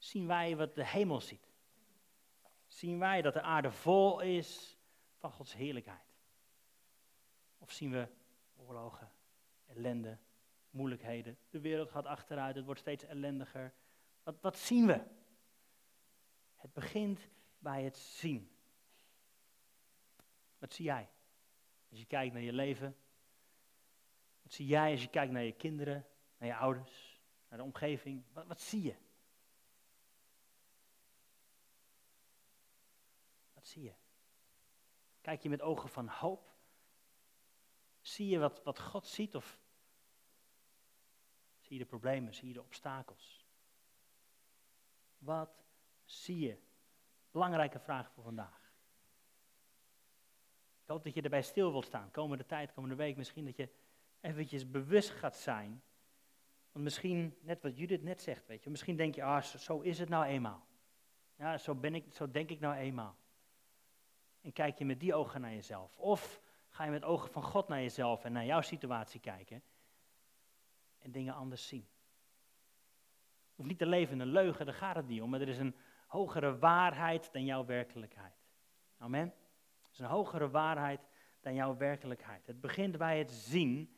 zien 0.00 0.26
wij 0.26 0.56
wat 0.56 0.74
de 0.74 0.86
hemel 0.86 1.20
ziet. 1.20 1.48
Zien 2.66 2.98
wij 2.98 3.22
dat 3.22 3.32
de 3.32 3.42
aarde 3.42 3.70
vol 3.70 4.20
is 4.20 4.78
van 5.16 5.32
Gods 5.32 5.54
heerlijkheid. 5.54 6.14
Of 7.58 7.72
zien 7.72 7.90
we 7.90 8.08
oorlogen, 8.56 9.12
ellende, 9.66 10.18
moeilijkheden. 10.70 11.38
De 11.50 11.60
wereld 11.60 11.90
gaat 11.90 12.06
achteruit, 12.06 12.56
het 12.56 12.64
wordt 12.64 12.80
steeds 12.80 13.04
ellendiger. 13.04 13.74
Wat, 14.22 14.40
wat 14.40 14.56
zien 14.56 14.86
we? 14.86 15.04
Het 16.56 16.72
begint 16.72 17.28
bij 17.58 17.82
het 17.82 17.96
zien. 17.96 18.50
Wat 20.58 20.72
zie 20.72 20.84
jij? 20.84 21.08
Als 21.90 21.98
je 21.98 22.06
kijkt 22.06 22.32
naar 22.32 22.42
je 22.42 22.52
leven. 22.52 22.96
Wat 24.42 24.52
zie 24.52 24.66
jij 24.66 24.90
als 24.90 25.02
je 25.02 25.08
kijkt 25.08 25.32
naar 25.32 25.42
je 25.42 25.52
kinderen, 25.52 26.06
naar 26.38 26.48
je 26.48 26.56
ouders, 26.56 27.20
naar 27.48 27.58
de 27.58 27.64
omgeving? 27.64 28.24
Wat, 28.32 28.46
wat 28.46 28.60
zie 28.60 28.82
je? 28.82 28.94
Wat 33.60 33.68
zie 33.68 33.82
je? 33.82 33.94
Kijk 35.20 35.42
je 35.42 35.48
met 35.48 35.62
ogen 35.62 35.88
van 35.88 36.08
hoop? 36.08 36.54
Zie 38.00 38.28
je 38.28 38.38
wat, 38.38 38.62
wat 38.62 38.80
God 38.80 39.06
ziet 39.06 39.34
of 39.34 39.60
zie 41.58 41.72
je 41.72 41.78
de 41.78 41.88
problemen, 41.88 42.34
zie 42.34 42.48
je 42.48 42.54
de 42.54 42.62
obstakels? 42.62 43.46
Wat 45.18 45.64
zie 46.04 46.38
je? 46.38 46.58
Belangrijke 47.30 47.78
vraag 47.78 48.10
voor 48.10 48.22
vandaag. 48.22 48.72
Ik 50.82 50.88
hoop 50.88 51.04
dat 51.04 51.14
je 51.14 51.22
erbij 51.22 51.42
stil 51.42 51.70
wilt 51.70 51.86
staan. 51.86 52.10
Komende 52.10 52.46
tijd, 52.46 52.72
komende 52.72 52.96
week, 52.96 53.16
misschien 53.16 53.44
dat 53.44 53.56
je 53.56 53.68
eventjes 54.20 54.70
bewust 54.70 55.10
gaat 55.10 55.36
zijn. 55.36 55.82
Want 56.72 56.84
misschien, 56.84 57.38
net 57.40 57.62
wat 57.62 57.76
Judith 57.76 58.02
net 58.02 58.20
zegt, 58.20 58.46
weet 58.46 58.64
je, 58.64 58.70
misschien 58.70 58.96
denk 58.96 59.14
je, 59.14 59.22
ah, 59.22 59.42
zo, 59.42 59.58
zo 59.58 59.80
is 59.80 59.98
het 59.98 60.08
nou 60.08 60.24
eenmaal. 60.24 60.66
Ja, 61.36 61.58
zo, 61.58 61.74
ben 61.74 61.94
ik, 61.94 62.12
zo 62.12 62.30
denk 62.30 62.50
ik 62.50 62.60
nou 62.60 62.74
eenmaal. 62.74 63.18
En 64.40 64.52
kijk 64.52 64.78
je 64.78 64.84
met 64.84 65.00
die 65.00 65.14
ogen 65.14 65.40
naar 65.40 65.52
jezelf? 65.52 65.98
Of 65.98 66.40
ga 66.68 66.84
je 66.84 66.90
met 66.90 67.04
ogen 67.04 67.30
van 67.30 67.42
God 67.42 67.68
naar 67.68 67.80
jezelf 67.80 68.24
en 68.24 68.32
naar 68.32 68.44
jouw 68.44 68.60
situatie 68.60 69.20
kijken 69.20 69.62
en 70.98 71.10
dingen 71.10 71.34
anders 71.34 71.68
zien? 71.68 71.88
Of 73.54 73.66
niet 73.66 73.78
te 73.78 73.86
leven 73.86 74.14
in 74.14 74.20
een 74.20 74.32
leugen, 74.32 74.66
daar 74.66 74.74
gaat 74.74 74.96
het 74.96 75.06
niet 75.06 75.22
om, 75.22 75.30
maar 75.30 75.40
er 75.40 75.48
is 75.48 75.58
een 75.58 75.76
hogere 76.06 76.58
waarheid 76.58 77.32
dan 77.32 77.44
jouw 77.44 77.64
werkelijkheid. 77.64 78.34
Amen? 78.98 79.34
Er 79.82 79.90
is 79.92 79.98
een 79.98 80.06
hogere 80.06 80.50
waarheid 80.50 81.08
dan 81.40 81.54
jouw 81.54 81.76
werkelijkheid. 81.76 82.46
Het 82.46 82.60
begint 82.60 82.98
bij 82.98 83.18
het 83.18 83.30
zien, 83.30 83.96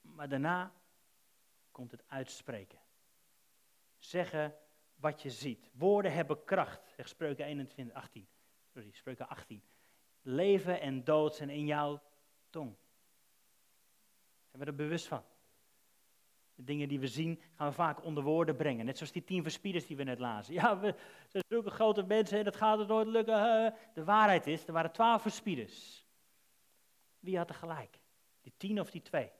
maar 0.00 0.28
daarna 0.28 0.72
komt 1.70 1.90
het 1.90 2.04
uitspreken. 2.06 2.78
Zeggen 3.98 4.56
wat 4.94 5.22
je 5.22 5.30
ziet. 5.30 5.70
Woorden 5.72 6.12
hebben 6.12 6.44
kracht, 6.44 6.92
zegt 6.96 7.08
Spreuken 7.08 7.44
21, 7.44 7.96
18. 7.96 8.28
Sorry, 8.72 8.90
Spreuken 8.92 9.28
18. 9.28 9.62
Leven 10.22 10.80
en 10.80 11.04
dood 11.04 11.34
zijn 11.34 11.50
in 11.50 11.66
jouw 11.66 12.02
tong. 12.50 12.76
Zijn 14.48 14.62
we 14.62 14.68
er 14.68 14.74
bewust 14.74 15.06
van? 15.06 15.22
De 16.54 16.64
dingen 16.64 16.88
die 16.88 17.00
we 17.00 17.08
zien 17.08 17.40
gaan 17.54 17.68
we 17.68 17.74
vaak 17.74 18.04
onder 18.04 18.22
woorden 18.22 18.56
brengen. 18.56 18.86
Net 18.86 18.96
zoals 18.96 19.12
die 19.12 19.24
tien 19.24 19.42
verspieders 19.42 19.86
die 19.86 19.96
we 19.96 20.02
net 20.02 20.18
lazen. 20.18 20.54
Ja, 20.54 20.78
we 20.78 20.94
zijn 21.28 21.44
zulke 21.48 21.70
grote 21.70 22.02
mensen 22.02 22.38
en 22.38 22.44
dat 22.44 22.56
gaat 22.56 22.78
er 22.78 22.86
nooit 22.86 23.06
lukken. 23.06 23.74
De 23.94 24.04
waarheid 24.04 24.46
is, 24.46 24.66
er 24.66 24.72
waren 24.72 24.92
twaalf 24.92 25.22
verspieders. 25.22 26.04
Wie 27.18 27.36
had 27.36 27.48
er 27.48 27.54
gelijk? 27.54 28.00
Die 28.42 28.52
tien 28.56 28.80
of 28.80 28.90
die 28.90 29.02
twee? 29.02 29.30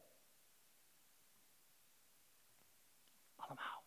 Allemaal. 3.36 3.82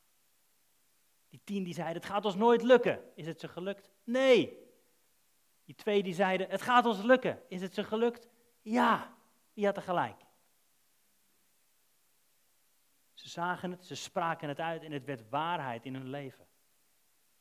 Die 1.29 1.41
tien 1.43 1.63
die 1.63 1.73
zeiden, 1.73 2.01
het 2.01 2.11
gaat 2.11 2.25
ons 2.25 2.35
nooit 2.35 2.61
lukken. 2.61 3.11
Is 3.15 3.25
het 3.25 3.39
ze 3.39 3.47
gelukt? 3.47 3.89
Nee. 4.03 4.62
Die 5.73 5.83
twee 5.83 6.03
die 6.03 6.13
zeiden, 6.13 6.49
het 6.49 6.61
gaat 6.61 6.85
ons 6.85 7.01
lukken. 7.01 7.41
Is 7.47 7.61
het 7.61 7.73
ze 7.73 7.83
gelukt? 7.83 8.29
Ja. 8.61 9.15
Wie 9.53 9.65
had 9.65 9.75
er 9.77 9.81
gelijk? 9.81 10.21
Ze 13.13 13.29
zagen 13.29 13.71
het, 13.71 13.85
ze 13.85 13.95
spraken 13.95 14.47
het 14.47 14.59
uit 14.59 14.83
en 14.83 14.91
het 14.91 15.05
werd 15.05 15.29
waarheid 15.29 15.85
in 15.85 15.93
hun 15.93 16.09
leven. 16.09 16.47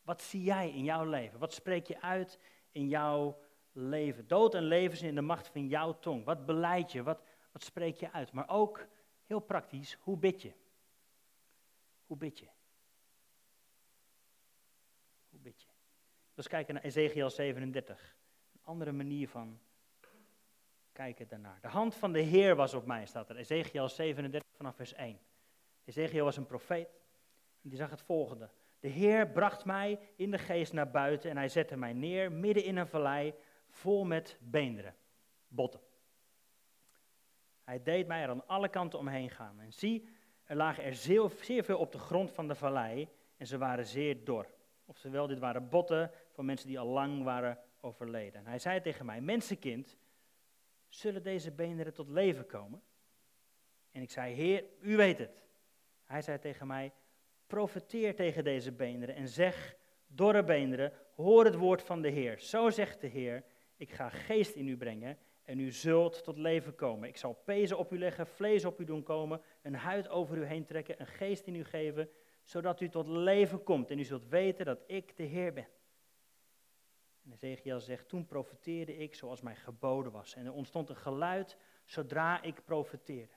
Wat 0.02 0.22
zie 0.22 0.42
jij 0.42 0.70
in 0.70 0.84
jouw 0.84 1.04
leven? 1.04 1.38
Wat 1.38 1.52
spreek 1.52 1.86
je 1.86 2.00
uit 2.00 2.38
in 2.70 2.88
jouw 2.88 3.38
leven? 3.72 4.26
Dood 4.26 4.54
en 4.54 4.62
leven 4.62 4.96
zijn 4.96 5.10
in 5.10 5.16
de 5.16 5.20
macht 5.20 5.48
van 5.48 5.66
jouw 5.66 5.98
tong. 5.98 6.24
Wat 6.24 6.46
beleid 6.46 6.92
je? 6.92 7.02
Wat, 7.02 7.22
wat 7.52 7.62
spreek 7.62 7.96
je 7.96 8.12
uit? 8.12 8.32
Maar 8.32 8.48
ook, 8.48 8.86
heel 9.24 9.40
praktisch, 9.40 9.96
hoe 10.00 10.16
bid 10.16 10.42
je? 10.42 10.52
Hoe 12.06 12.16
bid 12.16 12.38
je? 12.38 12.48
Hoe 15.28 15.40
bid 15.40 15.62
je? 15.62 15.68
Dus 16.34 16.48
kijken 16.48 16.74
naar 16.74 16.82
Ezekiel 16.82 17.30
37. 17.30 18.20
Andere 18.62 18.92
manier 18.92 19.28
van 19.28 19.58
kijken 20.92 21.28
daarnaar. 21.28 21.58
De 21.60 21.68
hand 21.68 21.94
van 21.94 22.12
de 22.12 22.20
Heer 22.20 22.56
was 22.56 22.74
op 22.74 22.86
mij, 22.86 23.06
staat 23.06 23.28
er. 23.28 23.36
Ezekiel 23.36 23.88
37 23.88 24.50
vanaf 24.56 24.76
vers 24.76 24.92
1. 24.92 25.18
Ezekiel 25.84 26.24
was 26.24 26.36
een 26.36 26.46
profeet. 26.46 26.88
En 27.62 27.68
die 27.68 27.78
zag 27.78 27.90
het 27.90 28.02
volgende. 28.02 28.50
De 28.80 28.88
Heer 28.88 29.28
bracht 29.28 29.64
mij 29.64 29.98
in 30.16 30.30
de 30.30 30.38
geest 30.38 30.72
naar 30.72 30.90
buiten 30.90 31.30
en 31.30 31.36
hij 31.36 31.48
zette 31.48 31.76
mij 31.76 31.92
neer 31.92 32.32
midden 32.32 32.64
in 32.64 32.76
een 32.76 32.86
vallei 32.86 33.34
vol 33.68 34.04
met 34.04 34.38
beenderen, 34.40 34.94
botten. 35.48 35.80
Hij 37.64 37.82
deed 37.82 38.06
mij 38.06 38.22
er 38.22 38.28
aan 38.28 38.46
alle 38.46 38.68
kanten 38.68 38.98
omheen 38.98 39.30
gaan. 39.30 39.60
En 39.60 39.72
zie, 39.72 40.08
er 40.44 40.56
lagen 40.56 40.84
er 40.84 40.94
zeer, 40.94 41.30
zeer 41.40 41.64
veel 41.64 41.78
op 41.78 41.92
de 41.92 41.98
grond 41.98 42.30
van 42.30 42.48
de 42.48 42.54
vallei 42.54 43.08
en 43.36 43.46
ze 43.46 43.58
waren 43.58 43.86
zeer 43.86 44.24
dor. 44.24 44.46
Oftewel, 44.84 45.26
dit 45.26 45.38
waren 45.38 45.68
botten 45.68 46.10
van 46.30 46.44
mensen 46.44 46.68
die 46.68 46.78
al 46.78 46.86
lang 46.86 47.22
waren 47.22 47.58
hij 48.42 48.58
zei 48.58 48.80
tegen 48.80 49.06
mij, 49.06 49.20
mensenkind, 49.20 49.96
zullen 50.88 51.22
deze 51.22 51.50
beenderen 51.50 51.94
tot 51.94 52.08
leven 52.08 52.46
komen? 52.46 52.82
En 53.90 54.02
ik 54.02 54.10
zei, 54.10 54.34
Heer, 54.34 54.64
u 54.80 54.96
weet 54.96 55.18
het. 55.18 55.42
Hij 56.04 56.22
zei 56.22 56.38
tegen 56.38 56.66
mij, 56.66 56.92
profeteer 57.46 58.14
tegen 58.14 58.44
deze 58.44 58.72
beenderen 58.72 59.14
en 59.14 59.28
zeg, 59.28 59.76
dorre 60.06 60.44
beenderen, 60.44 60.92
hoor 61.14 61.44
het 61.44 61.54
woord 61.54 61.82
van 61.82 62.02
de 62.02 62.08
Heer. 62.08 62.38
Zo 62.38 62.70
zegt 62.70 63.00
de 63.00 63.06
Heer, 63.06 63.44
ik 63.76 63.90
ga 63.90 64.08
geest 64.08 64.54
in 64.54 64.68
u 64.68 64.76
brengen 64.76 65.18
en 65.42 65.58
u 65.58 65.70
zult 65.70 66.24
tot 66.24 66.38
leven 66.38 66.74
komen. 66.74 67.08
Ik 67.08 67.16
zal 67.16 67.32
pezen 67.44 67.78
op 67.78 67.92
u 67.92 67.98
leggen, 67.98 68.26
vlees 68.26 68.64
op 68.64 68.80
u 68.80 68.84
doen 68.84 69.02
komen, 69.02 69.40
een 69.62 69.74
huid 69.74 70.08
over 70.08 70.36
u 70.36 70.44
heen 70.44 70.64
trekken, 70.64 71.00
een 71.00 71.06
geest 71.06 71.46
in 71.46 71.54
u 71.54 71.64
geven, 71.64 72.10
zodat 72.42 72.80
u 72.80 72.88
tot 72.88 73.06
leven 73.06 73.62
komt 73.62 73.90
en 73.90 73.98
u 73.98 74.04
zult 74.04 74.28
weten 74.28 74.64
dat 74.64 74.82
ik 74.86 75.16
de 75.16 75.22
Heer 75.22 75.52
ben. 75.52 75.68
En 77.24 77.32
Ezekiel 77.32 77.80
zegt, 77.80 78.08
toen 78.08 78.26
profeteerde 78.26 78.96
ik 78.96 79.14
zoals 79.14 79.40
mij 79.40 79.56
geboden 79.56 80.12
was. 80.12 80.34
En 80.34 80.46
er 80.46 80.52
ontstond 80.52 80.88
een 80.88 80.96
geluid 80.96 81.56
zodra 81.84 82.42
ik 82.42 82.64
profeteerde. 82.64 83.32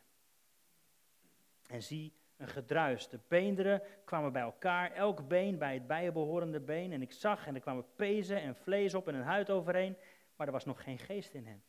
En 1.67 1.83
zie, 1.83 2.13
een 2.37 2.47
gedruis. 2.47 3.09
De 3.09 3.19
beenderen 3.27 3.81
kwamen 4.05 4.31
bij 4.31 4.41
elkaar, 4.41 4.91
elk 4.91 5.27
been 5.27 5.57
bij 5.57 5.73
het 5.73 5.87
bijbehorende 5.87 6.59
been. 6.59 6.91
En 6.91 7.01
ik 7.01 7.11
zag 7.11 7.47
en 7.47 7.55
er 7.55 7.61
kwamen 7.61 7.85
pezen 7.95 8.41
en 8.41 8.55
vlees 8.55 8.93
op 8.93 9.07
en 9.07 9.15
een 9.15 9.21
huid 9.21 9.49
overheen, 9.49 9.97
maar 10.35 10.47
er 10.47 10.53
was 10.53 10.65
nog 10.65 10.83
geen 10.83 10.99
geest 10.99 11.33
in 11.33 11.45
hen. 11.45 11.63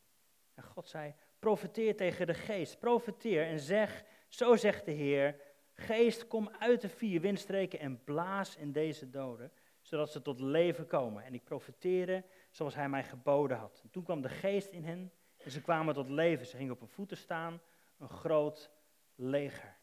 En 0.54 0.62
God 0.62 0.88
zei, 0.88 1.14
profeteer 1.38 1.96
tegen 1.96 2.26
de 2.26 2.34
geest, 2.34 2.78
profeteer 2.78 3.46
en 3.46 3.60
zeg, 3.60 4.04
zo 4.28 4.56
zegt 4.56 4.84
de 4.84 4.92
Heer, 4.92 5.40
geest, 5.72 6.26
kom 6.26 6.50
uit 6.58 6.80
de 6.80 6.88
vier 6.88 7.20
windstreken 7.20 7.78
en 7.78 8.04
blaas 8.04 8.56
in 8.56 8.72
deze 8.72 9.10
doden, 9.10 9.52
zodat 9.86 10.12
ze 10.12 10.22
tot 10.22 10.40
leven 10.40 10.86
komen. 10.86 11.24
En 11.24 11.34
ik 11.34 11.44
profeteerde 11.44 12.24
zoals 12.50 12.74
hij 12.74 12.88
mij 12.88 13.04
geboden 13.04 13.56
had. 13.56 13.80
En 13.82 13.90
toen 13.90 14.02
kwam 14.02 14.20
de 14.20 14.28
geest 14.28 14.72
in 14.72 14.84
hen 14.84 15.12
en 15.36 15.50
ze 15.50 15.60
kwamen 15.60 15.94
tot 15.94 16.08
leven. 16.08 16.46
Ze 16.46 16.56
gingen 16.56 16.72
op 16.72 16.78
hun 16.78 16.88
voeten 16.88 17.16
staan, 17.16 17.60
een 17.98 18.08
groot 18.08 18.70
leger. 19.14 19.76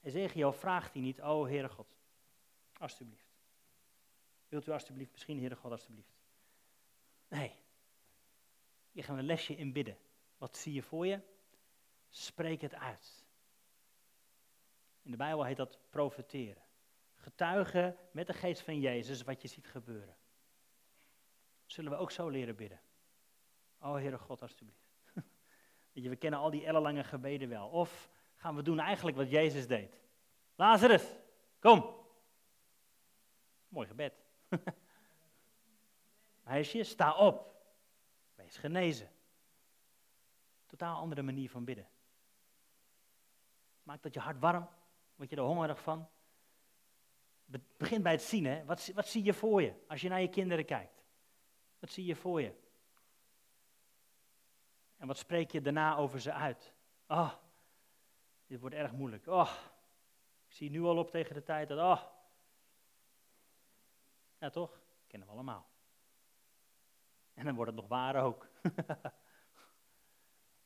Ezekiel 0.00 0.52
vraagt 0.52 0.92
hij 0.92 1.02
niet, 1.02 1.20
oh 1.20 1.46
Heere 1.46 1.68
God, 1.68 1.96
alstublieft. 2.78 3.38
Wilt 4.48 4.66
u 4.66 4.72
alstublieft, 4.72 5.12
misschien 5.12 5.38
Heere 5.38 5.56
God, 5.56 5.70
alstublieft. 5.70 6.18
Nee, 7.28 7.52
je 8.90 9.02
gaat 9.02 9.18
een 9.18 9.24
lesje 9.24 9.56
in 9.56 9.72
bidden. 9.72 9.98
Wat 10.38 10.56
zie 10.56 10.72
je 10.72 10.82
voor 10.82 11.06
je? 11.06 11.20
Spreek 12.08 12.60
het 12.60 12.74
uit. 12.74 13.24
In 15.02 15.10
de 15.10 15.16
Bijbel 15.16 15.44
heet 15.44 15.56
dat 15.56 15.78
profeteren. 15.90 16.68
Getuigen 17.20 17.96
met 18.12 18.26
de 18.26 18.32
geest 18.32 18.60
van 18.60 18.80
Jezus 18.80 19.22
wat 19.22 19.42
je 19.42 19.48
ziet 19.48 19.66
gebeuren. 19.66 20.16
Zullen 21.66 21.90
we 21.90 21.96
ook 21.96 22.10
zo 22.10 22.28
leren 22.28 22.56
bidden? 22.56 22.80
Oh 23.78 23.94
Heere 23.94 24.18
God, 24.18 24.42
alstublieft. 24.42 24.88
Weet 25.92 26.04
je, 26.04 26.08
we 26.08 26.16
kennen 26.16 26.40
al 26.40 26.50
die 26.50 26.64
ellenlange 26.64 27.04
gebeden 27.04 27.48
wel. 27.48 27.68
Of 27.68 28.10
gaan 28.36 28.56
we 28.56 28.62
doen 28.62 28.78
eigenlijk 28.78 29.16
wat 29.16 29.30
Jezus 29.30 29.66
deed. 29.66 30.00
Lazarus, 30.54 31.04
kom. 31.58 31.94
Mooi 33.68 33.86
gebed. 33.86 34.14
Meisje, 36.44 36.82
sta 36.82 37.16
op. 37.16 37.54
Wees 38.34 38.56
genezen. 38.56 39.10
Totaal 40.66 40.96
andere 40.96 41.22
manier 41.22 41.50
van 41.50 41.64
bidden. 41.64 41.88
Maakt 43.82 44.02
dat 44.02 44.14
je 44.14 44.20
hart 44.20 44.38
warm? 44.38 44.68
Word 45.14 45.30
je 45.30 45.36
er 45.36 45.42
hongerig 45.42 45.82
van? 45.82 46.08
Begin 47.76 48.02
bij 48.02 48.12
het 48.12 48.22
zien, 48.22 48.44
hè. 48.44 48.64
Wat, 48.64 48.90
wat 48.94 49.08
zie 49.08 49.24
je 49.24 49.34
voor 49.34 49.62
je 49.62 49.74
als 49.88 50.00
je 50.00 50.08
naar 50.08 50.20
je 50.20 50.28
kinderen 50.28 50.64
kijkt? 50.64 51.04
Wat 51.78 51.90
zie 51.90 52.04
je 52.04 52.16
voor 52.16 52.40
je? 52.40 52.54
En 54.96 55.06
wat 55.06 55.16
spreek 55.16 55.50
je 55.50 55.60
daarna 55.60 55.96
over 55.96 56.20
ze 56.20 56.32
uit? 56.32 56.72
Oh, 57.06 57.32
dit 58.46 58.60
wordt 58.60 58.74
erg 58.74 58.92
moeilijk. 58.92 59.26
Oh, 59.26 59.52
ik 60.46 60.52
zie 60.52 60.70
nu 60.70 60.82
al 60.82 60.98
op 60.98 61.10
tegen 61.10 61.34
de 61.34 61.42
tijd 61.42 61.68
dat, 61.68 61.78
oh. 61.78 62.02
Ja, 64.38 64.50
toch? 64.50 64.80
Kennen 65.06 65.28
we 65.28 65.34
allemaal. 65.34 65.68
En 67.34 67.44
dan 67.44 67.54
wordt 67.54 67.70
het 67.70 67.80
nog 67.80 67.88
waar 67.88 68.24
ook. 68.24 68.48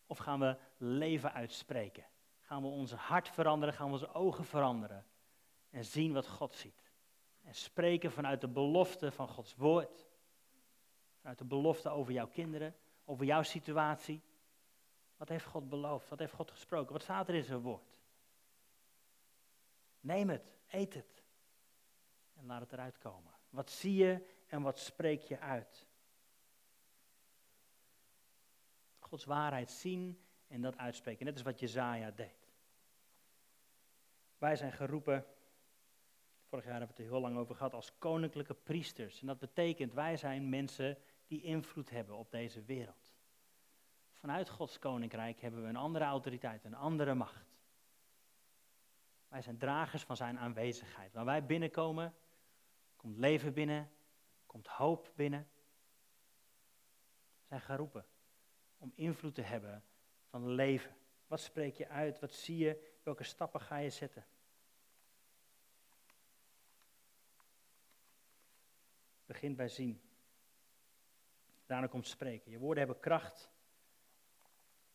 of 0.06 0.18
gaan 0.18 0.40
we 0.40 0.56
leven 0.76 1.32
uitspreken? 1.32 2.04
Gaan 2.40 2.62
we 2.62 2.68
onze 2.68 2.96
hart 2.96 3.28
veranderen? 3.28 3.74
Gaan 3.74 3.86
we 3.86 3.92
onze 3.92 4.14
ogen 4.14 4.44
veranderen? 4.44 5.06
En 5.74 5.84
zien 5.84 6.12
wat 6.12 6.28
God 6.28 6.54
ziet. 6.54 6.92
En 7.42 7.54
spreken 7.54 8.12
vanuit 8.12 8.40
de 8.40 8.48
belofte 8.48 9.12
van 9.12 9.28
Gods 9.28 9.56
woord. 9.56 10.06
Vanuit 11.20 11.38
de 11.38 11.44
belofte 11.44 11.88
over 11.88 12.12
jouw 12.12 12.28
kinderen, 12.28 12.76
over 13.04 13.24
jouw 13.24 13.42
situatie. 13.42 14.22
Wat 15.16 15.28
heeft 15.28 15.44
God 15.44 15.68
beloofd? 15.68 16.08
Wat 16.08 16.18
heeft 16.18 16.32
God 16.32 16.50
gesproken? 16.50 16.92
Wat 16.92 17.02
staat 17.02 17.28
er 17.28 17.34
in 17.34 17.44
zijn 17.44 17.60
woord? 17.60 17.96
Neem 20.00 20.28
het, 20.28 20.56
eet 20.70 20.94
het. 20.94 21.22
En 22.34 22.46
laat 22.46 22.60
het 22.60 22.72
eruit 22.72 22.98
komen. 22.98 23.32
Wat 23.50 23.70
zie 23.70 23.94
je 23.94 24.26
en 24.46 24.62
wat 24.62 24.78
spreek 24.78 25.20
je 25.20 25.38
uit? 25.38 25.86
Gods 28.98 29.24
waarheid 29.24 29.70
zien 29.70 30.24
en 30.46 30.60
dat 30.60 30.76
uitspreken. 30.76 31.24
Net 31.24 31.34
als 31.34 31.42
wat 31.42 31.60
Jezaja 31.60 32.10
deed. 32.10 32.52
Wij 34.38 34.56
zijn 34.56 34.72
geroepen, 34.72 35.26
vorig 36.44 36.64
jaar 36.64 36.78
hebben 36.78 36.96
we 36.96 37.02
het 37.02 37.10
er 37.10 37.18
heel 37.18 37.28
lang 37.28 37.36
over 37.36 37.54
gehad, 37.54 37.74
als 37.74 37.98
koninklijke 37.98 38.54
priesters. 38.54 39.20
En 39.20 39.26
dat 39.26 39.38
betekent, 39.38 39.92
wij 39.92 40.16
zijn 40.16 40.48
mensen 40.48 40.98
die 41.26 41.42
invloed 41.42 41.90
hebben 41.90 42.16
op 42.16 42.30
deze 42.30 42.62
wereld. 42.62 43.14
Vanuit 44.12 44.48
Gods 44.48 44.78
koninkrijk 44.78 45.40
hebben 45.40 45.62
we 45.62 45.68
een 45.68 45.76
andere 45.76 46.04
autoriteit, 46.04 46.64
een 46.64 46.74
andere 46.74 47.14
macht. 47.14 47.54
Wij 49.28 49.42
zijn 49.42 49.58
dragers 49.58 50.02
van 50.02 50.16
zijn 50.16 50.38
aanwezigheid. 50.38 51.12
Waar 51.12 51.24
wij 51.24 51.46
binnenkomen, 51.46 52.14
komt 52.96 53.16
leven 53.16 53.52
binnen, 53.52 53.90
komt 54.46 54.66
hoop 54.66 55.12
binnen. 55.14 55.48
zijn 57.48 57.60
geroepen 57.60 58.06
om 58.78 58.92
invloed 58.94 59.34
te 59.34 59.42
hebben 59.42 59.84
van 60.24 60.48
leven. 60.48 60.96
Wat 61.26 61.40
spreek 61.40 61.74
je 61.74 61.88
uit? 61.88 62.20
Wat 62.20 62.32
zie 62.32 62.56
je? 62.56 62.98
Welke 63.02 63.24
stappen 63.24 63.60
ga 63.60 63.76
je 63.76 63.90
zetten? 63.90 64.26
Begin 69.34 69.56
bij 69.56 69.68
zien. 69.68 70.00
Daarna 71.66 71.86
komt 71.86 72.06
spreken. 72.06 72.50
Je 72.50 72.58
woorden 72.58 72.84
hebben 72.84 73.02
kracht. 73.02 73.50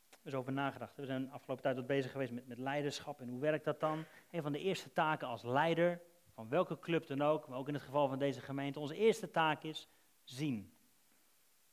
Er 0.10 0.18
is 0.28 0.34
over 0.34 0.54
nagedacht. 0.54 0.96
We 0.96 1.06
zijn 1.06 1.26
de 1.26 1.32
afgelopen 1.32 1.64
tijd 1.64 1.76
wat 1.76 1.88
bezig 1.88 2.12
geweest 2.12 2.32
met, 2.32 2.48
met 2.48 2.58
leiderschap. 2.58 3.22
En 3.22 3.30
hoe 3.30 3.40
werkt 3.40 3.66
dat 3.66 3.80
dan? 3.80 4.06
Een 4.32 4.42
van 4.42 4.52
de 4.52 4.60
eerste 4.60 4.94
taken 4.94 5.28
als 5.28 5.44
leider, 5.44 6.02
van 6.34 6.50
welke 6.50 6.80
club 6.80 7.08
dan 7.08 7.22
ook, 7.22 7.48
maar 7.48 7.58
ook 7.58 7.68
in 7.68 7.74
het 7.74 7.84
geval 7.84 8.08
van 8.08 8.20
deze 8.20 8.42
gemeente, 8.42 8.80
onze 8.80 8.96
eerste 8.96 9.32
taak 9.32 9.64
is 9.64 9.90
zien. 10.24 10.74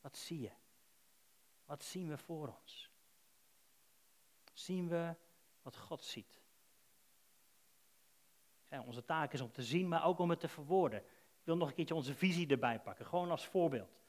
Wat 0.00 0.16
zie 0.16 0.40
je? 0.40 0.52
Wat 1.64 1.84
zien 1.84 2.08
we 2.08 2.16
voor 2.16 2.56
ons? 2.60 2.90
Zien 4.52 4.88
we 4.88 5.14
wat 5.62 5.76
God 5.76 6.02
ziet? 6.04 6.44
Onze 8.84 9.04
taak 9.04 9.32
is 9.32 9.40
om 9.40 9.52
te 9.52 9.62
zien, 9.62 9.88
maar 9.88 10.04
ook 10.04 10.18
om 10.18 10.30
het 10.30 10.40
te 10.40 10.48
verwoorden. 10.48 11.02
Wil 11.46 11.56
nog 11.56 11.68
een 11.68 11.74
keertje 11.74 11.94
onze 11.94 12.14
visie 12.14 12.48
erbij 12.48 12.80
pakken, 12.80 13.06
gewoon 13.06 13.30
als 13.30 13.46
voorbeeld. 13.46 14.00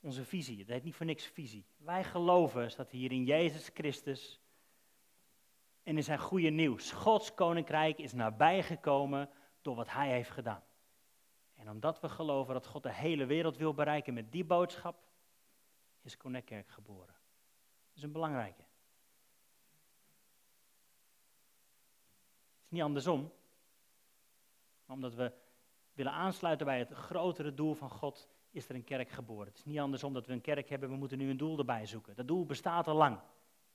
Onze 0.00 0.24
visie, 0.24 0.58
het 0.58 0.68
heet 0.68 0.84
niet 0.84 0.94
voor 0.94 1.06
niks 1.06 1.26
visie. 1.26 1.64
Wij 1.76 2.04
geloven 2.04 2.76
dat 2.76 2.90
hier 2.90 3.12
in 3.12 3.24
Jezus 3.24 3.70
Christus 3.74 4.40
en 5.82 5.96
in 5.96 6.04
zijn 6.04 6.18
goede 6.18 6.48
nieuws, 6.48 6.92
Gods 6.92 7.34
koninkrijk 7.34 7.98
is 7.98 8.12
nabijgekomen 8.12 9.30
door 9.62 9.74
wat 9.74 9.90
hij 9.90 10.10
heeft 10.10 10.30
gedaan. 10.30 10.62
En 11.54 11.70
omdat 11.70 12.00
we 12.00 12.08
geloven 12.08 12.54
dat 12.54 12.66
God 12.66 12.82
de 12.82 12.92
hele 12.92 13.26
wereld 13.26 13.56
wil 13.56 13.74
bereiken 13.74 14.14
met 14.14 14.32
die 14.32 14.44
boodschap, 14.44 15.02
is 16.02 16.16
Connectkerk 16.16 16.68
geboren. 16.68 17.14
Dat 17.86 17.96
is 17.96 18.02
een 18.02 18.12
belangrijke. 18.12 18.62
Het 22.52 22.64
is 22.64 22.70
niet 22.70 22.82
andersom. 22.82 23.32
Omdat 24.86 25.14
we 25.14 25.42
willen 25.94 26.12
aansluiten 26.12 26.66
bij 26.66 26.78
het 26.78 26.90
grotere 26.90 27.54
doel 27.54 27.74
van 27.74 27.90
God, 27.90 28.28
is 28.50 28.68
er 28.68 28.74
een 28.74 28.84
kerk 28.84 29.10
geboren. 29.10 29.46
Het 29.46 29.56
is 29.56 29.64
niet 29.64 29.78
andersom 29.78 30.12
dat 30.12 30.26
we 30.26 30.32
een 30.32 30.40
kerk 30.40 30.68
hebben, 30.68 30.90
we 30.90 30.96
moeten 30.96 31.18
nu 31.18 31.30
een 31.30 31.36
doel 31.36 31.58
erbij 31.58 31.86
zoeken. 31.86 32.16
Dat 32.16 32.28
doel 32.28 32.46
bestaat 32.46 32.86
al 32.86 32.94
lang. 32.94 33.18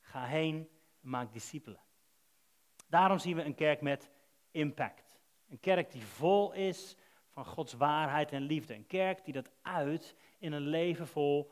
Ga 0.01 0.25
heen 0.25 0.69
en 1.01 1.09
maak 1.09 1.33
discipelen. 1.33 1.79
Daarom 2.87 3.19
zien 3.19 3.35
we 3.35 3.43
een 3.43 3.55
kerk 3.55 3.81
met 3.81 4.09
impact. 4.51 5.19
Een 5.49 5.59
kerk 5.59 5.91
die 5.91 6.05
vol 6.05 6.53
is 6.53 6.95
van 7.29 7.45
Gods 7.45 7.73
waarheid 7.73 8.31
en 8.31 8.41
liefde. 8.41 8.73
Een 8.75 8.87
kerk 8.87 9.25
die 9.25 9.33
dat 9.33 9.49
uit 9.61 10.15
in 10.37 10.51
een 10.51 10.67
leven 10.67 11.07
vol 11.07 11.51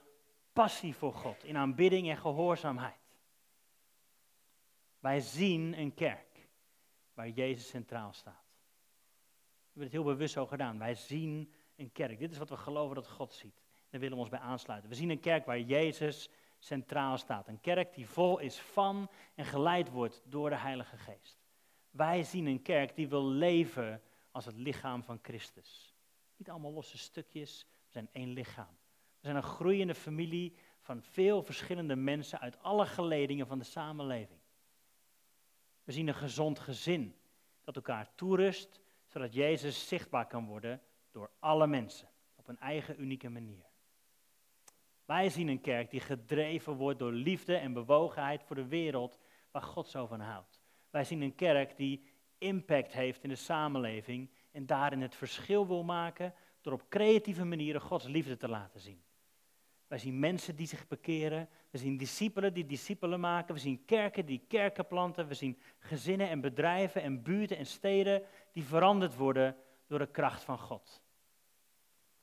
passie 0.53 0.95
voor 0.95 1.13
God, 1.13 1.43
in 1.43 1.57
aanbidding 1.57 2.09
en 2.09 2.17
gehoorzaamheid. 2.17 2.95
Wij 4.99 5.19
zien 5.19 5.79
een 5.79 5.93
kerk 5.93 6.49
waar 7.13 7.29
Jezus 7.29 7.67
centraal 7.67 8.13
staat. 8.13 8.46
Hebben 9.77 9.95
het 9.95 10.05
heel 10.05 10.15
bewust 10.15 10.33
zo 10.33 10.45
gedaan. 10.45 10.77
Wij 10.77 10.95
zien 10.95 11.53
een 11.75 11.91
kerk. 11.91 12.19
Dit 12.19 12.31
is 12.31 12.37
wat 12.37 12.49
we 12.49 12.57
geloven 12.57 12.95
dat 12.95 13.07
God 13.07 13.33
ziet. 13.33 13.61
Daar 13.89 13.99
willen 13.99 14.15
we 14.15 14.21
ons 14.21 14.29
bij 14.29 14.39
aansluiten. 14.39 14.89
We 14.89 14.95
zien 14.95 15.09
een 15.09 15.19
kerk 15.19 15.45
waar 15.45 15.59
Jezus 15.59 16.29
centraal 16.59 17.17
staat. 17.17 17.47
Een 17.47 17.61
kerk 17.61 17.93
die 17.93 18.07
vol 18.07 18.39
is 18.39 18.59
van 18.59 19.09
en 19.35 19.45
geleid 19.45 19.89
wordt 19.89 20.21
door 20.25 20.49
de 20.49 20.55
Heilige 20.55 20.97
Geest. 20.97 21.37
Wij 21.89 22.23
zien 22.23 22.45
een 22.45 22.61
kerk 22.61 22.95
die 22.95 23.07
wil 23.07 23.25
leven 23.25 24.01
als 24.31 24.45
het 24.45 24.57
lichaam 24.57 25.03
van 25.03 25.19
Christus. 25.21 25.95
Niet 26.37 26.49
allemaal 26.49 26.73
losse 26.73 26.97
stukjes, 26.97 27.65
we 27.85 27.91
zijn 27.91 28.09
één 28.11 28.29
lichaam. 28.29 28.77
We 29.19 29.25
zijn 29.25 29.35
een 29.35 29.43
groeiende 29.43 29.95
familie 29.95 30.55
van 30.81 31.01
veel 31.01 31.43
verschillende 31.43 31.95
mensen 31.95 32.39
uit 32.39 32.61
alle 32.61 32.85
geledingen 32.85 33.47
van 33.47 33.57
de 33.57 33.65
samenleving. 33.65 34.39
We 35.83 35.91
zien 35.91 36.07
een 36.07 36.15
gezond 36.15 36.59
gezin 36.59 37.15
dat 37.63 37.75
elkaar 37.75 38.15
toerust, 38.15 38.81
zodat 39.17 39.33
Jezus 39.33 39.87
zichtbaar 39.87 40.27
kan 40.27 40.45
worden 40.45 40.81
door 41.11 41.31
alle 41.39 41.67
mensen 41.67 42.09
op 42.35 42.47
een 42.47 42.59
eigen 42.59 43.01
unieke 43.01 43.29
manier. 43.29 43.65
Wij 45.05 45.29
zien 45.29 45.47
een 45.47 45.61
kerk 45.61 45.91
die 45.91 45.99
gedreven 45.99 46.73
wordt 46.73 46.99
door 46.99 47.11
liefde 47.11 47.55
en 47.55 47.73
bewogenheid 47.73 48.43
voor 48.43 48.55
de 48.55 48.67
wereld 48.67 49.19
waar 49.51 49.61
God 49.61 49.87
zo 49.87 50.05
van 50.05 50.19
houdt. 50.19 50.61
Wij 50.89 51.03
zien 51.03 51.21
een 51.21 51.35
kerk 51.35 51.77
die 51.77 52.07
impact 52.37 52.93
heeft 52.93 53.23
in 53.23 53.29
de 53.29 53.35
samenleving 53.35 54.29
en 54.51 54.65
daarin 54.65 55.01
het 55.01 55.15
verschil 55.15 55.67
wil 55.67 55.83
maken 55.83 56.33
door 56.61 56.73
op 56.73 56.89
creatieve 56.89 57.45
manieren 57.45 57.81
Gods 57.81 58.05
liefde 58.05 58.37
te 58.37 58.47
laten 58.47 58.79
zien. 58.79 59.03
Wij 59.87 59.97
zien 59.97 60.19
mensen 60.19 60.55
die 60.55 60.67
zich 60.67 60.87
bekeren, 60.87 61.49
we 61.69 61.77
zien 61.77 61.97
discipelen 61.97 62.53
die 62.53 62.65
discipelen 62.65 63.19
maken, 63.19 63.53
we 63.53 63.59
zien 63.59 63.85
kerken 63.85 64.25
die 64.25 64.45
kerken 64.47 64.87
planten, 64.87 65.27
we 65.27 65.33
zien 65.33 65.59
gezinnen 65.79 66.29
en 66.29 66.41
bedrijven 66.41 67.01
en 67.01 67.23
buurten 67.23 67.57
en 67.57 67.65
steden 67.65 68.23
die 68.51 68.63
veranderd 68.63 69.15
worden 69.15 69.55
door 69.87 69.99
de 69.99 70.11
kracht 70.11 70.43
van 70.43 70.59
God. 70.59 71.01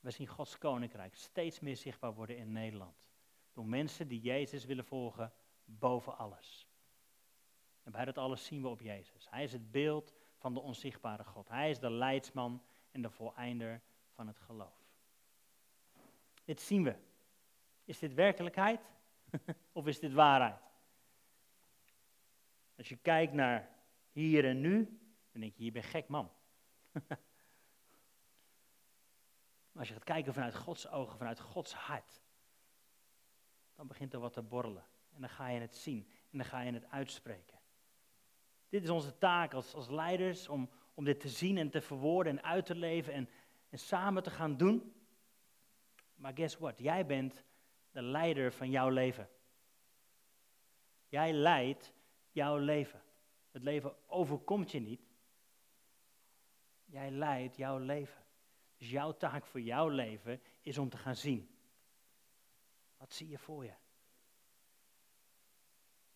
We 0.01 0.11
zien 0.11 0.27
Gods 0.27 0.59
koninkrijk 0.59 1.15
steeds 1.15 1.61
meer 1.61 1.77
zichtbaar 1.77 2.15
worden 2.15 2.37
in 2.37 2.53
Nederland. 2.53 3.09
Door 3.53 3.67
mensen 3.67 4.09
die 4.09 4.21
Jezus 4.21 4.65
willen 4.65 4.85
volgen 4.85 5.33
boven 5.65 6.19
alles. 6.19 6.69
En 7.83 7.93
bij 7.93 8.05
dat 8.05 8.19
alles 8.19 8.45
zien 8.45 8.63
we 8.63 8.69
op 8.69 8.81
Jezus. 8.81 9.27
Hij 9.31 9.43
is 9.43 9.53
het 9.53 9.71
beeld 9.71 10.15
van 10.37 10.55
de 10.55 10.61
onzichtbare 10.61 11.25
God. 11.25 11.49
Hij 11.49 11.71
is 11.71 11.79
de 11.79 11.91
leidsman 11.91 12.63
en 12.91 13.03
de 13.03 13.11
voleinder 13.11 13.83
van 14.11 14.27
het 14.27 14.39
geloof. 14.39 14.85
Dit 16.45 16.61
zien 16.61 16.85
we. 16.85 16.95
Is 17.85 17.99
dit 17.99 18.15
werkelijkheid 18.15 18.81
of 19.73 19.87
is 19.87 20.01
dit 20.01 20.13
waarheid? 20.13 20.61
Als 22.77 22.89
je 22.89 22.97
kijkt 22.97 23.33
naar 23.33 23.71
hier 24.13 24.45
en 24.45 24.61
nu, 24.61 24.99
dan 25.33 25.41
denk 25.41 25.55
je, 25.57 25.65
je 25.65 25.73
bent 25.73 25.85
gek 25.85 26.09
man. 26.09 26.31
Maar 29.75 29.83
als 29.83 29.93
je 29.93 29.99
gaat 29.99 30.05
kijken 30.05 30.35
vanuit 30.35 30.55
Gods 30.57 30.89
ogen, 30.89 31.19
vanuit 31.19 31.41
Gods 31.41 31.75
hart, 31.75 32.21
dan 33.75 33.87
begint 33.87 34.13
er 34.13 34.21
wat 34.21 34.33
te 34.33 34.43
borrelen. 34.43 34.85
En 35.15 35.21
dan 35.21 35.31
ga 35.31 35.49
je 35.49 35.61
het 35.61 35.77
zien 35.77 36.09
en 36.31 36.39
dan 36.39 36.47
ga 36.47 36.61
je 36.61 36.73
het 36.73 36.91
uitspreken. 36.91 37.59
Dit 38.69 38.83
is 38.83 38.91
onze 38.91 39.19
taak 39.19 39.55
als, 39.55 39.75
als 39.75 39.89
leiders, 39.89 40.49
om, 40.49 40.71
om 40.95 41.05
dit 41.05 41.21
te 41.21 41.29
zien 41.29 41.59
en 41.59 41.71
te 41.71 41.81
verwoorden 41.81 42.39
en 42.39 42.45
uit 42.45 42.67
te 42.67 42.75
leven 42.75 43.13
en, 43.13 43.29
en 43.69 43.79
samen 43.79 44.23
te 44.23 44.31
gaan 44.31 44.57
doen. 44.57 44.95
Maar 46.15 46.33
guess 46.35 46.59
what? 46.59 46.79
Jij 46.79 47.07
bent 47.07 47.45
de 47.95 48.03
leider 48.03 48.53
van 48.53 48.71
jouw 48.71 48.89
leven. 48.89 49.29
Jij 51.09 51.33
leidt 51.33 51.93
jouw 52.31 52.57
leven. 52.57 53.03
Het 53.51 53.63
leven 53.63 54.09
overkomt 54.09 54.71
je 54.71 54.81
niet. 54.81 55.01
Jij 56.85 57.11
leidt 57.11 57.57
jouw 57.57 57.79
leven. 57.79 58.25
Dus 58.77 58.91
jouw 58.91 59.17
taak 59.17 59.47
voor 59.47 59.61
jouw 59.61 59.89
leven 59.89 60.41
is 60.61 60.79
om 60.79 60.89
te 60.89 60.97
gaan 60.97 61.17
zien. 61.17 61.57
Wat 62.97 63.13
zie 63.13 63.29
je 63.29 63.39
voor 63.39 63.65
je? 63.65 63.75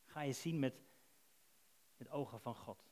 Ga 0.04 0.20
je 0.20 0.32
zien 0.32 0.58
met, 0.58 0.74
met 1.96 2.10
ogen 2.10 2.40
van 2.40 2.54
God. 2.54 2.82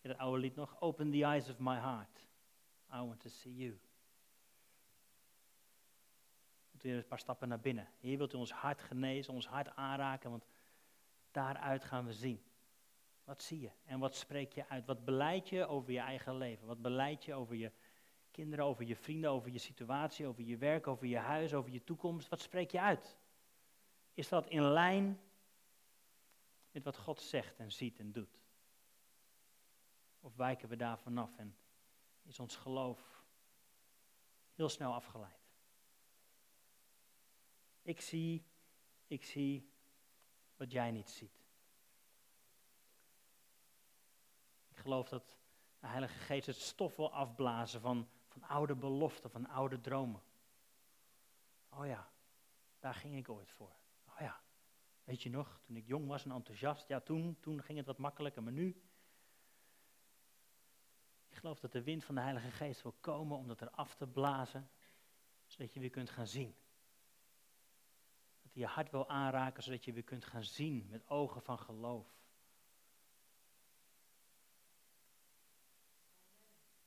Ken 0.00 0.10
dat 0.10 0.18
oude 0.18 0.40
lied 0.40 0.54
nog? 0.54 0.80
Open 0.80 1.10
the 1.10 1.24
eyes 1.24 1.48
of 1.48 1.58
my 1.58 1.78
heart. 1.78 2.26
I 2.92 2.96
want 2.96 3.20
to 3.20 3.28
see 3.28 3.56
you. 3.56 3.78
Je 6.82 6.92
een 6.92 7.06
paar 7.06 7.18
stappen 7.18 7.48
naar 7.48 7.60
binnen. 7.60 7.88
Hier 8.00 8.18
wilt 8.18 8.32
u 8.32 8.36
ons 8.36 8.52
hart 8.52 8.80
genezen, 8.80 9.34
ons 9.34 9.46
hart 9.46 9.76
aanraken, 9.76 10.30
want 10.30 10.44
daaruit 11.30 11.84
gaan 11.84 12.06
we 12.06 12.12
zien. 12.12 12.42
Wat 13.24 13.42
zie 13.42 13.60
je 13.60 13.70
en 13.84 13.98
wat 13.98 14.16
spreek 14.16 14.52
je 14.52 14.68
uit? 14.68 14.86
Wat 14.86 15.04
beleid 15.04 15.48
je 15.48 15.66
over 15.66 15.92
je 15.92 15.98
eigen 15.98 16.36
leven? 16.36 16.66
Wat 16.66 16.82
beleid 16.82 17.24
je 17.24 17.34
over 17.34 17.54
je 17.54 17.72
kinderen, 18.30 18.64
over 18.64 18.84
je 18.84 18.96
vrienden, 18.96 19.30
over 19.30 19.50
je 19.50 19.58
situatie, 19.58 20.26
over 20.26 20.42
je 20.42 20.56
werk, 20.56 20.86
over 20.86 21.06
je 21.06 21.18
huis, 21.18 21.54
over 21.54 21.70
je 21.70 21.84
toekomst? 21.84 22.28
Wat 22.28 22.40
spreek 22.40 22.70
je 22.70 22.80
uit? 22.80 23.16
Is 24.14 24.28
dat 24.28 24.48
in 24.48 24.62
lijn 24.62 25.20
met 26.70 26.84
wat 26.84 26.96
God 26.96 27.20
zegt 27.20 27.58
en 27.58 27.72
ziet 27.72 27.98
en 27.98 28.12
doet? 28.12 28.40
Of 30.20 30.36
wijken 30.36 30.68
we 30.68 30.76
daar 30.76 30.98
vanaf 30.98 31.38
en 31.38 31.56
is 32.22 32.38
ons 32.38 32.56
geloof 32.56 33.24
heel 34.54 34.68
snel 34.68 34.92
afgeleid? 34.92 35.41
Ik 37.82 38.00
zie, 38.00 38.46
ik 39.06 39.24
zie 39.24 39.72
wat 40.56 40.72
jij 40.72 40.90
niet 40.90 41.10
ziet. 41.10 41.42
geloof 44.82 45.08
dat 45.08 45.38
de 45.80 45.86
Heilige 45.86 46.18
Geest 46.18 46.46
het 46.46 46.56
stof 46.56 46.96
wil 46.96 47.12
afblazen 47.12 47.80
van, 47.80 48.08
van 48.28 48.42
oude 48.42 48.74
beloften, 48.74 49.30
van 49.30 49.48
oude 49.48 49.80
dromen. 49.80 50.22
Oh 51.68 51.86
ja, 51.86 52.10
daar 52.78 52.94
ging 52.94 53.16
ik 53.16 53.28
ooit 53.28 53.50
voor. 53.50 53.72
Oh 54.08 54.18
ja, 54.18 54.40
weet 55.04 55.22
je 55.22 55.30
nog, 55.30 55.60
toen 55.62 55.76
ik 55.76 55.86
jong 55.86 56.06
was 56.06 56.24
en 56.24 56.30
enthousiast, 56.30 56.88
ja 56.88 57.00
toen, 57.00 57.36
toen 57.40 57.62
ging 57.62 57.78
het 57.78 57.86
wat 57.86 57.98
makkelijker, 57.98 58.42
maar 58.42 58.52
nu. 58.52 58.82
Ik 61.28 61.36
geloof 61.38 61.60
dat 61.60 61.72
de 61.72 61.82
wind 61.82 62.04
van 62.04 62.14
de 62.14 62.20
Heilige 62.20 62.50
Geest 62.50 62.82
wil 62.82 62.96
komen 63.00 63.38
om 63.38 63.48
dat 63.48 63.60
er 63.60 63.70
af 63.70 63.94
te 63.94 64.06
blazen, 64.06 64.70
zodat 65.46 65.72
je 65.72 65.80
weer 65.80 65.90
kunt 65.90 66.10
gaan 66.10 66.26
zien. 66.26 66.54
Hij 68.52 68.62
je 68.62 68.66
hart 68.66 68.90
wil 68.90 69.08
aanraken, 69.08 69.62
zodat 69.62 69.84
je 69.84 69.92
weer 69.92 70.02
kunt 70.02 70.24
gaan 70.24 70.44
zien 70.44 70.86
met 70.90 71.08
ogen 71.08 71.42
van 71.42 71.58
geloof. 71.58 72.06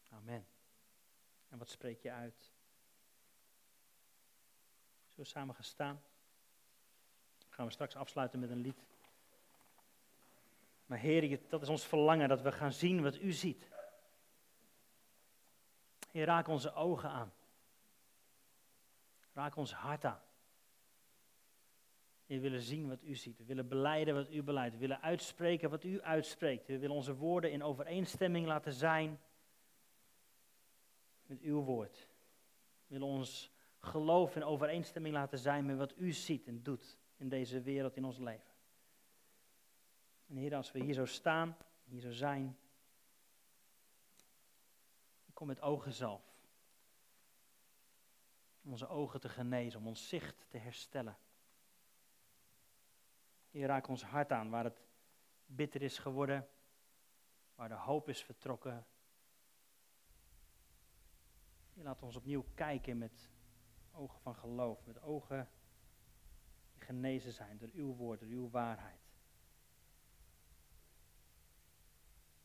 Amen. 0.10 0.48
En 1.50 1.58
wat 1.58 1.70
spreek 1.70 2.02
je 2.02 2.12
uit? 2.12 2.52
We 5.16 5.24
samen 5.24 5.56
gaan 5.56 5.64
staan? 5.64 6.04
gaan 7.56 7.66
we 7.66 7.72
straks 7.72 7.96
afsluiten 7.96 8.40
met 8.40 8.50
een 8.50 8.62
lied. 8.62 8.86
Maar 10.86 10.98
Heer, 10.98 11.40
dat 11.50 11.62
is 11.62 11.70
ons 11.70 11.86
verlangen, 11.86 12.30
dat 12.30 12.42
we 12.42 12.52
gaan 12.52 12.74
zien 12.74 13.02
wat 13.02 13.18
U 13.18 13.32
ziet. 13.32 13.70
Heer, 16.12 16.26
raak 16.26 16.48
onze 16.48 16.74
ogen 16.74 17.10
aan. 17.10 17.34
Raak 19.34 19.56
ons 19.56 19.74
hart 19.74 20.06
aan. 20.06 20.25
We 22.26 22.40
willen 22.40 22.62
zien 22.62 22.88
wat 22.88 23.04
u 23.04 23.16
ziet. 23.16 23.38
We 23.38 23.46
willen 23.46 23.68
beleiden 23.68 24.14
wat 24.14 24.32
u 24.32 24.44
beleidt. 24.44 24.74
We 24.74 24.80
willen 24.80 25.02
uitspreken 25.02 25.70
wat 25.70 25.84
u 25.84 26.02
uitspreekt. 26.02 26.68
We 26.68 26.80
willen 26.80 26.96
onze 26.96 27.16
woorden 27.16 27.52
in 27.52 27.64
overeenstemming 27.64 28.46
laten 28.46 28.74
zijn 28.74 29.20
met 31.26 31.42
uw 31.42 31.62
woord. 31.62 32.08
We 32.88 32.94
willen 32.94 33.08
ons 33.08 33.52
geloof 33.80 34.36
in 34.36 34.44
overeenstemming 34.44 35.14
laten 35.14 35.40
zijn 35.40 35.66
met 35.66 35.78
wat 35.78 35.94
u 35.98 36.12
ziet 36.12 36.48
en 36.48 36.64
doet 36.64 36.98
in 37.18 37.30
deze 37.30 37.62
wereld, 37.62 37.96
in 37.96 38.06
ons 38.06 38.18
leven. 38.18 38.54
En 40.28 40.36
Heer, 40.36 40.56
als 40.56 40.72
we 40.72 40.84
hier 40.84 40.94
zo 40.94 41.06
staan, 41.06 41.58
hier 41.84 42.00
zo 42.00 42.12
zijn, 42.12 42.58
kom 45.34 45.48
met 45.48 45.62
ogenzalf. 45.62 46.34
Om 48.64 48.72
onze 48.72 48.88
ogen 48.88 49.20
te 49.20 49.30
genezen, 49.30 49.80
om 49.80 49.88
ons 49.88 50.10
zicht 50.10 50.46
te 50.50 50.58
herstellen. 50.58 51.18
Heer, 53.56 53.68
raak 53.68 53.88
ons 53.88 54.04
hart 54.04 54.32
aan 54.32 54.50
waar 54.50 54.64
het 54.64 54.82
bitter 55.46 55.82
is 55.82 55.98
geworden, 55.98 56.48
waar 57.56 57.70
de 57.70 57.76
hoop 57.76 58.10
is 58.10 58.24
vertrokken. 58.24 58.86
Heer, 61.74 61.84
laat 61.84 62.02
ons 62.02 62.16
opnieuw 62.16 62.46
kijken 62.54 62.98
met 62.98 63.30
ogen 63.92 64.20
van 64.20 64.36
geloof, 64.36 64.86
met 64.86 65.02
ogen 65.02 65.50
die 66.74 66.82
genezen 66.82 67.32
zijn 67.32 67.58
door 67.58 67.70
uw 67.74 67.96
woord, 67.96 68.20
door 68.20 68.30
uw 68.30 68.50
waarheid. 68.50 69.02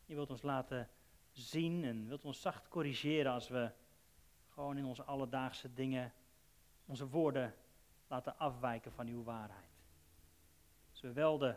Je 0.04 0.14
wilt 0.14 0.30
ons 0.30 0.42
laten 0.42 0.90
zien 1.30 1.84
en 1.84 2.06
wilt 2.06 2.24
ons 2.24 2.40
zacht 2.40 2.68
corrigeren 2.68 3.32
als 3.32 3.48
we 3.48 3.72
gewoon 4.48 4.78
in 4.78 4.84
onze 4.84 5.04
alledaagse 5.04 5.74
dingen 5.74 6.12
onze 6.84 7.08
woorden 7.08 7.54
laten 8.06 8.38
afwijken 8.38 8.92
van 8.92 9.06
uw 9.06 9.22
waarheid. 9.22 9.69
Als 11.00 11.08
we 11.08 11.20
wel 11.20 11.38
de 11.38 11.56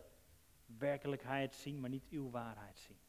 werkelijkheid 0.65 1.55
zien, 1.55 1.79
maar 1.79 1.89
niet 1.89 2.09
uw 2.09 2.29
waarheid 2.29 2.79
zien. 2.79 2.99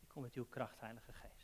Ik 0.00 0.08
kom 0.08 0.22
met 0.22 0.34
uw 0.34 0.46
kracht, 0.46 0.80
Heilige 0.80 1.12
Geest. 1.12 1.39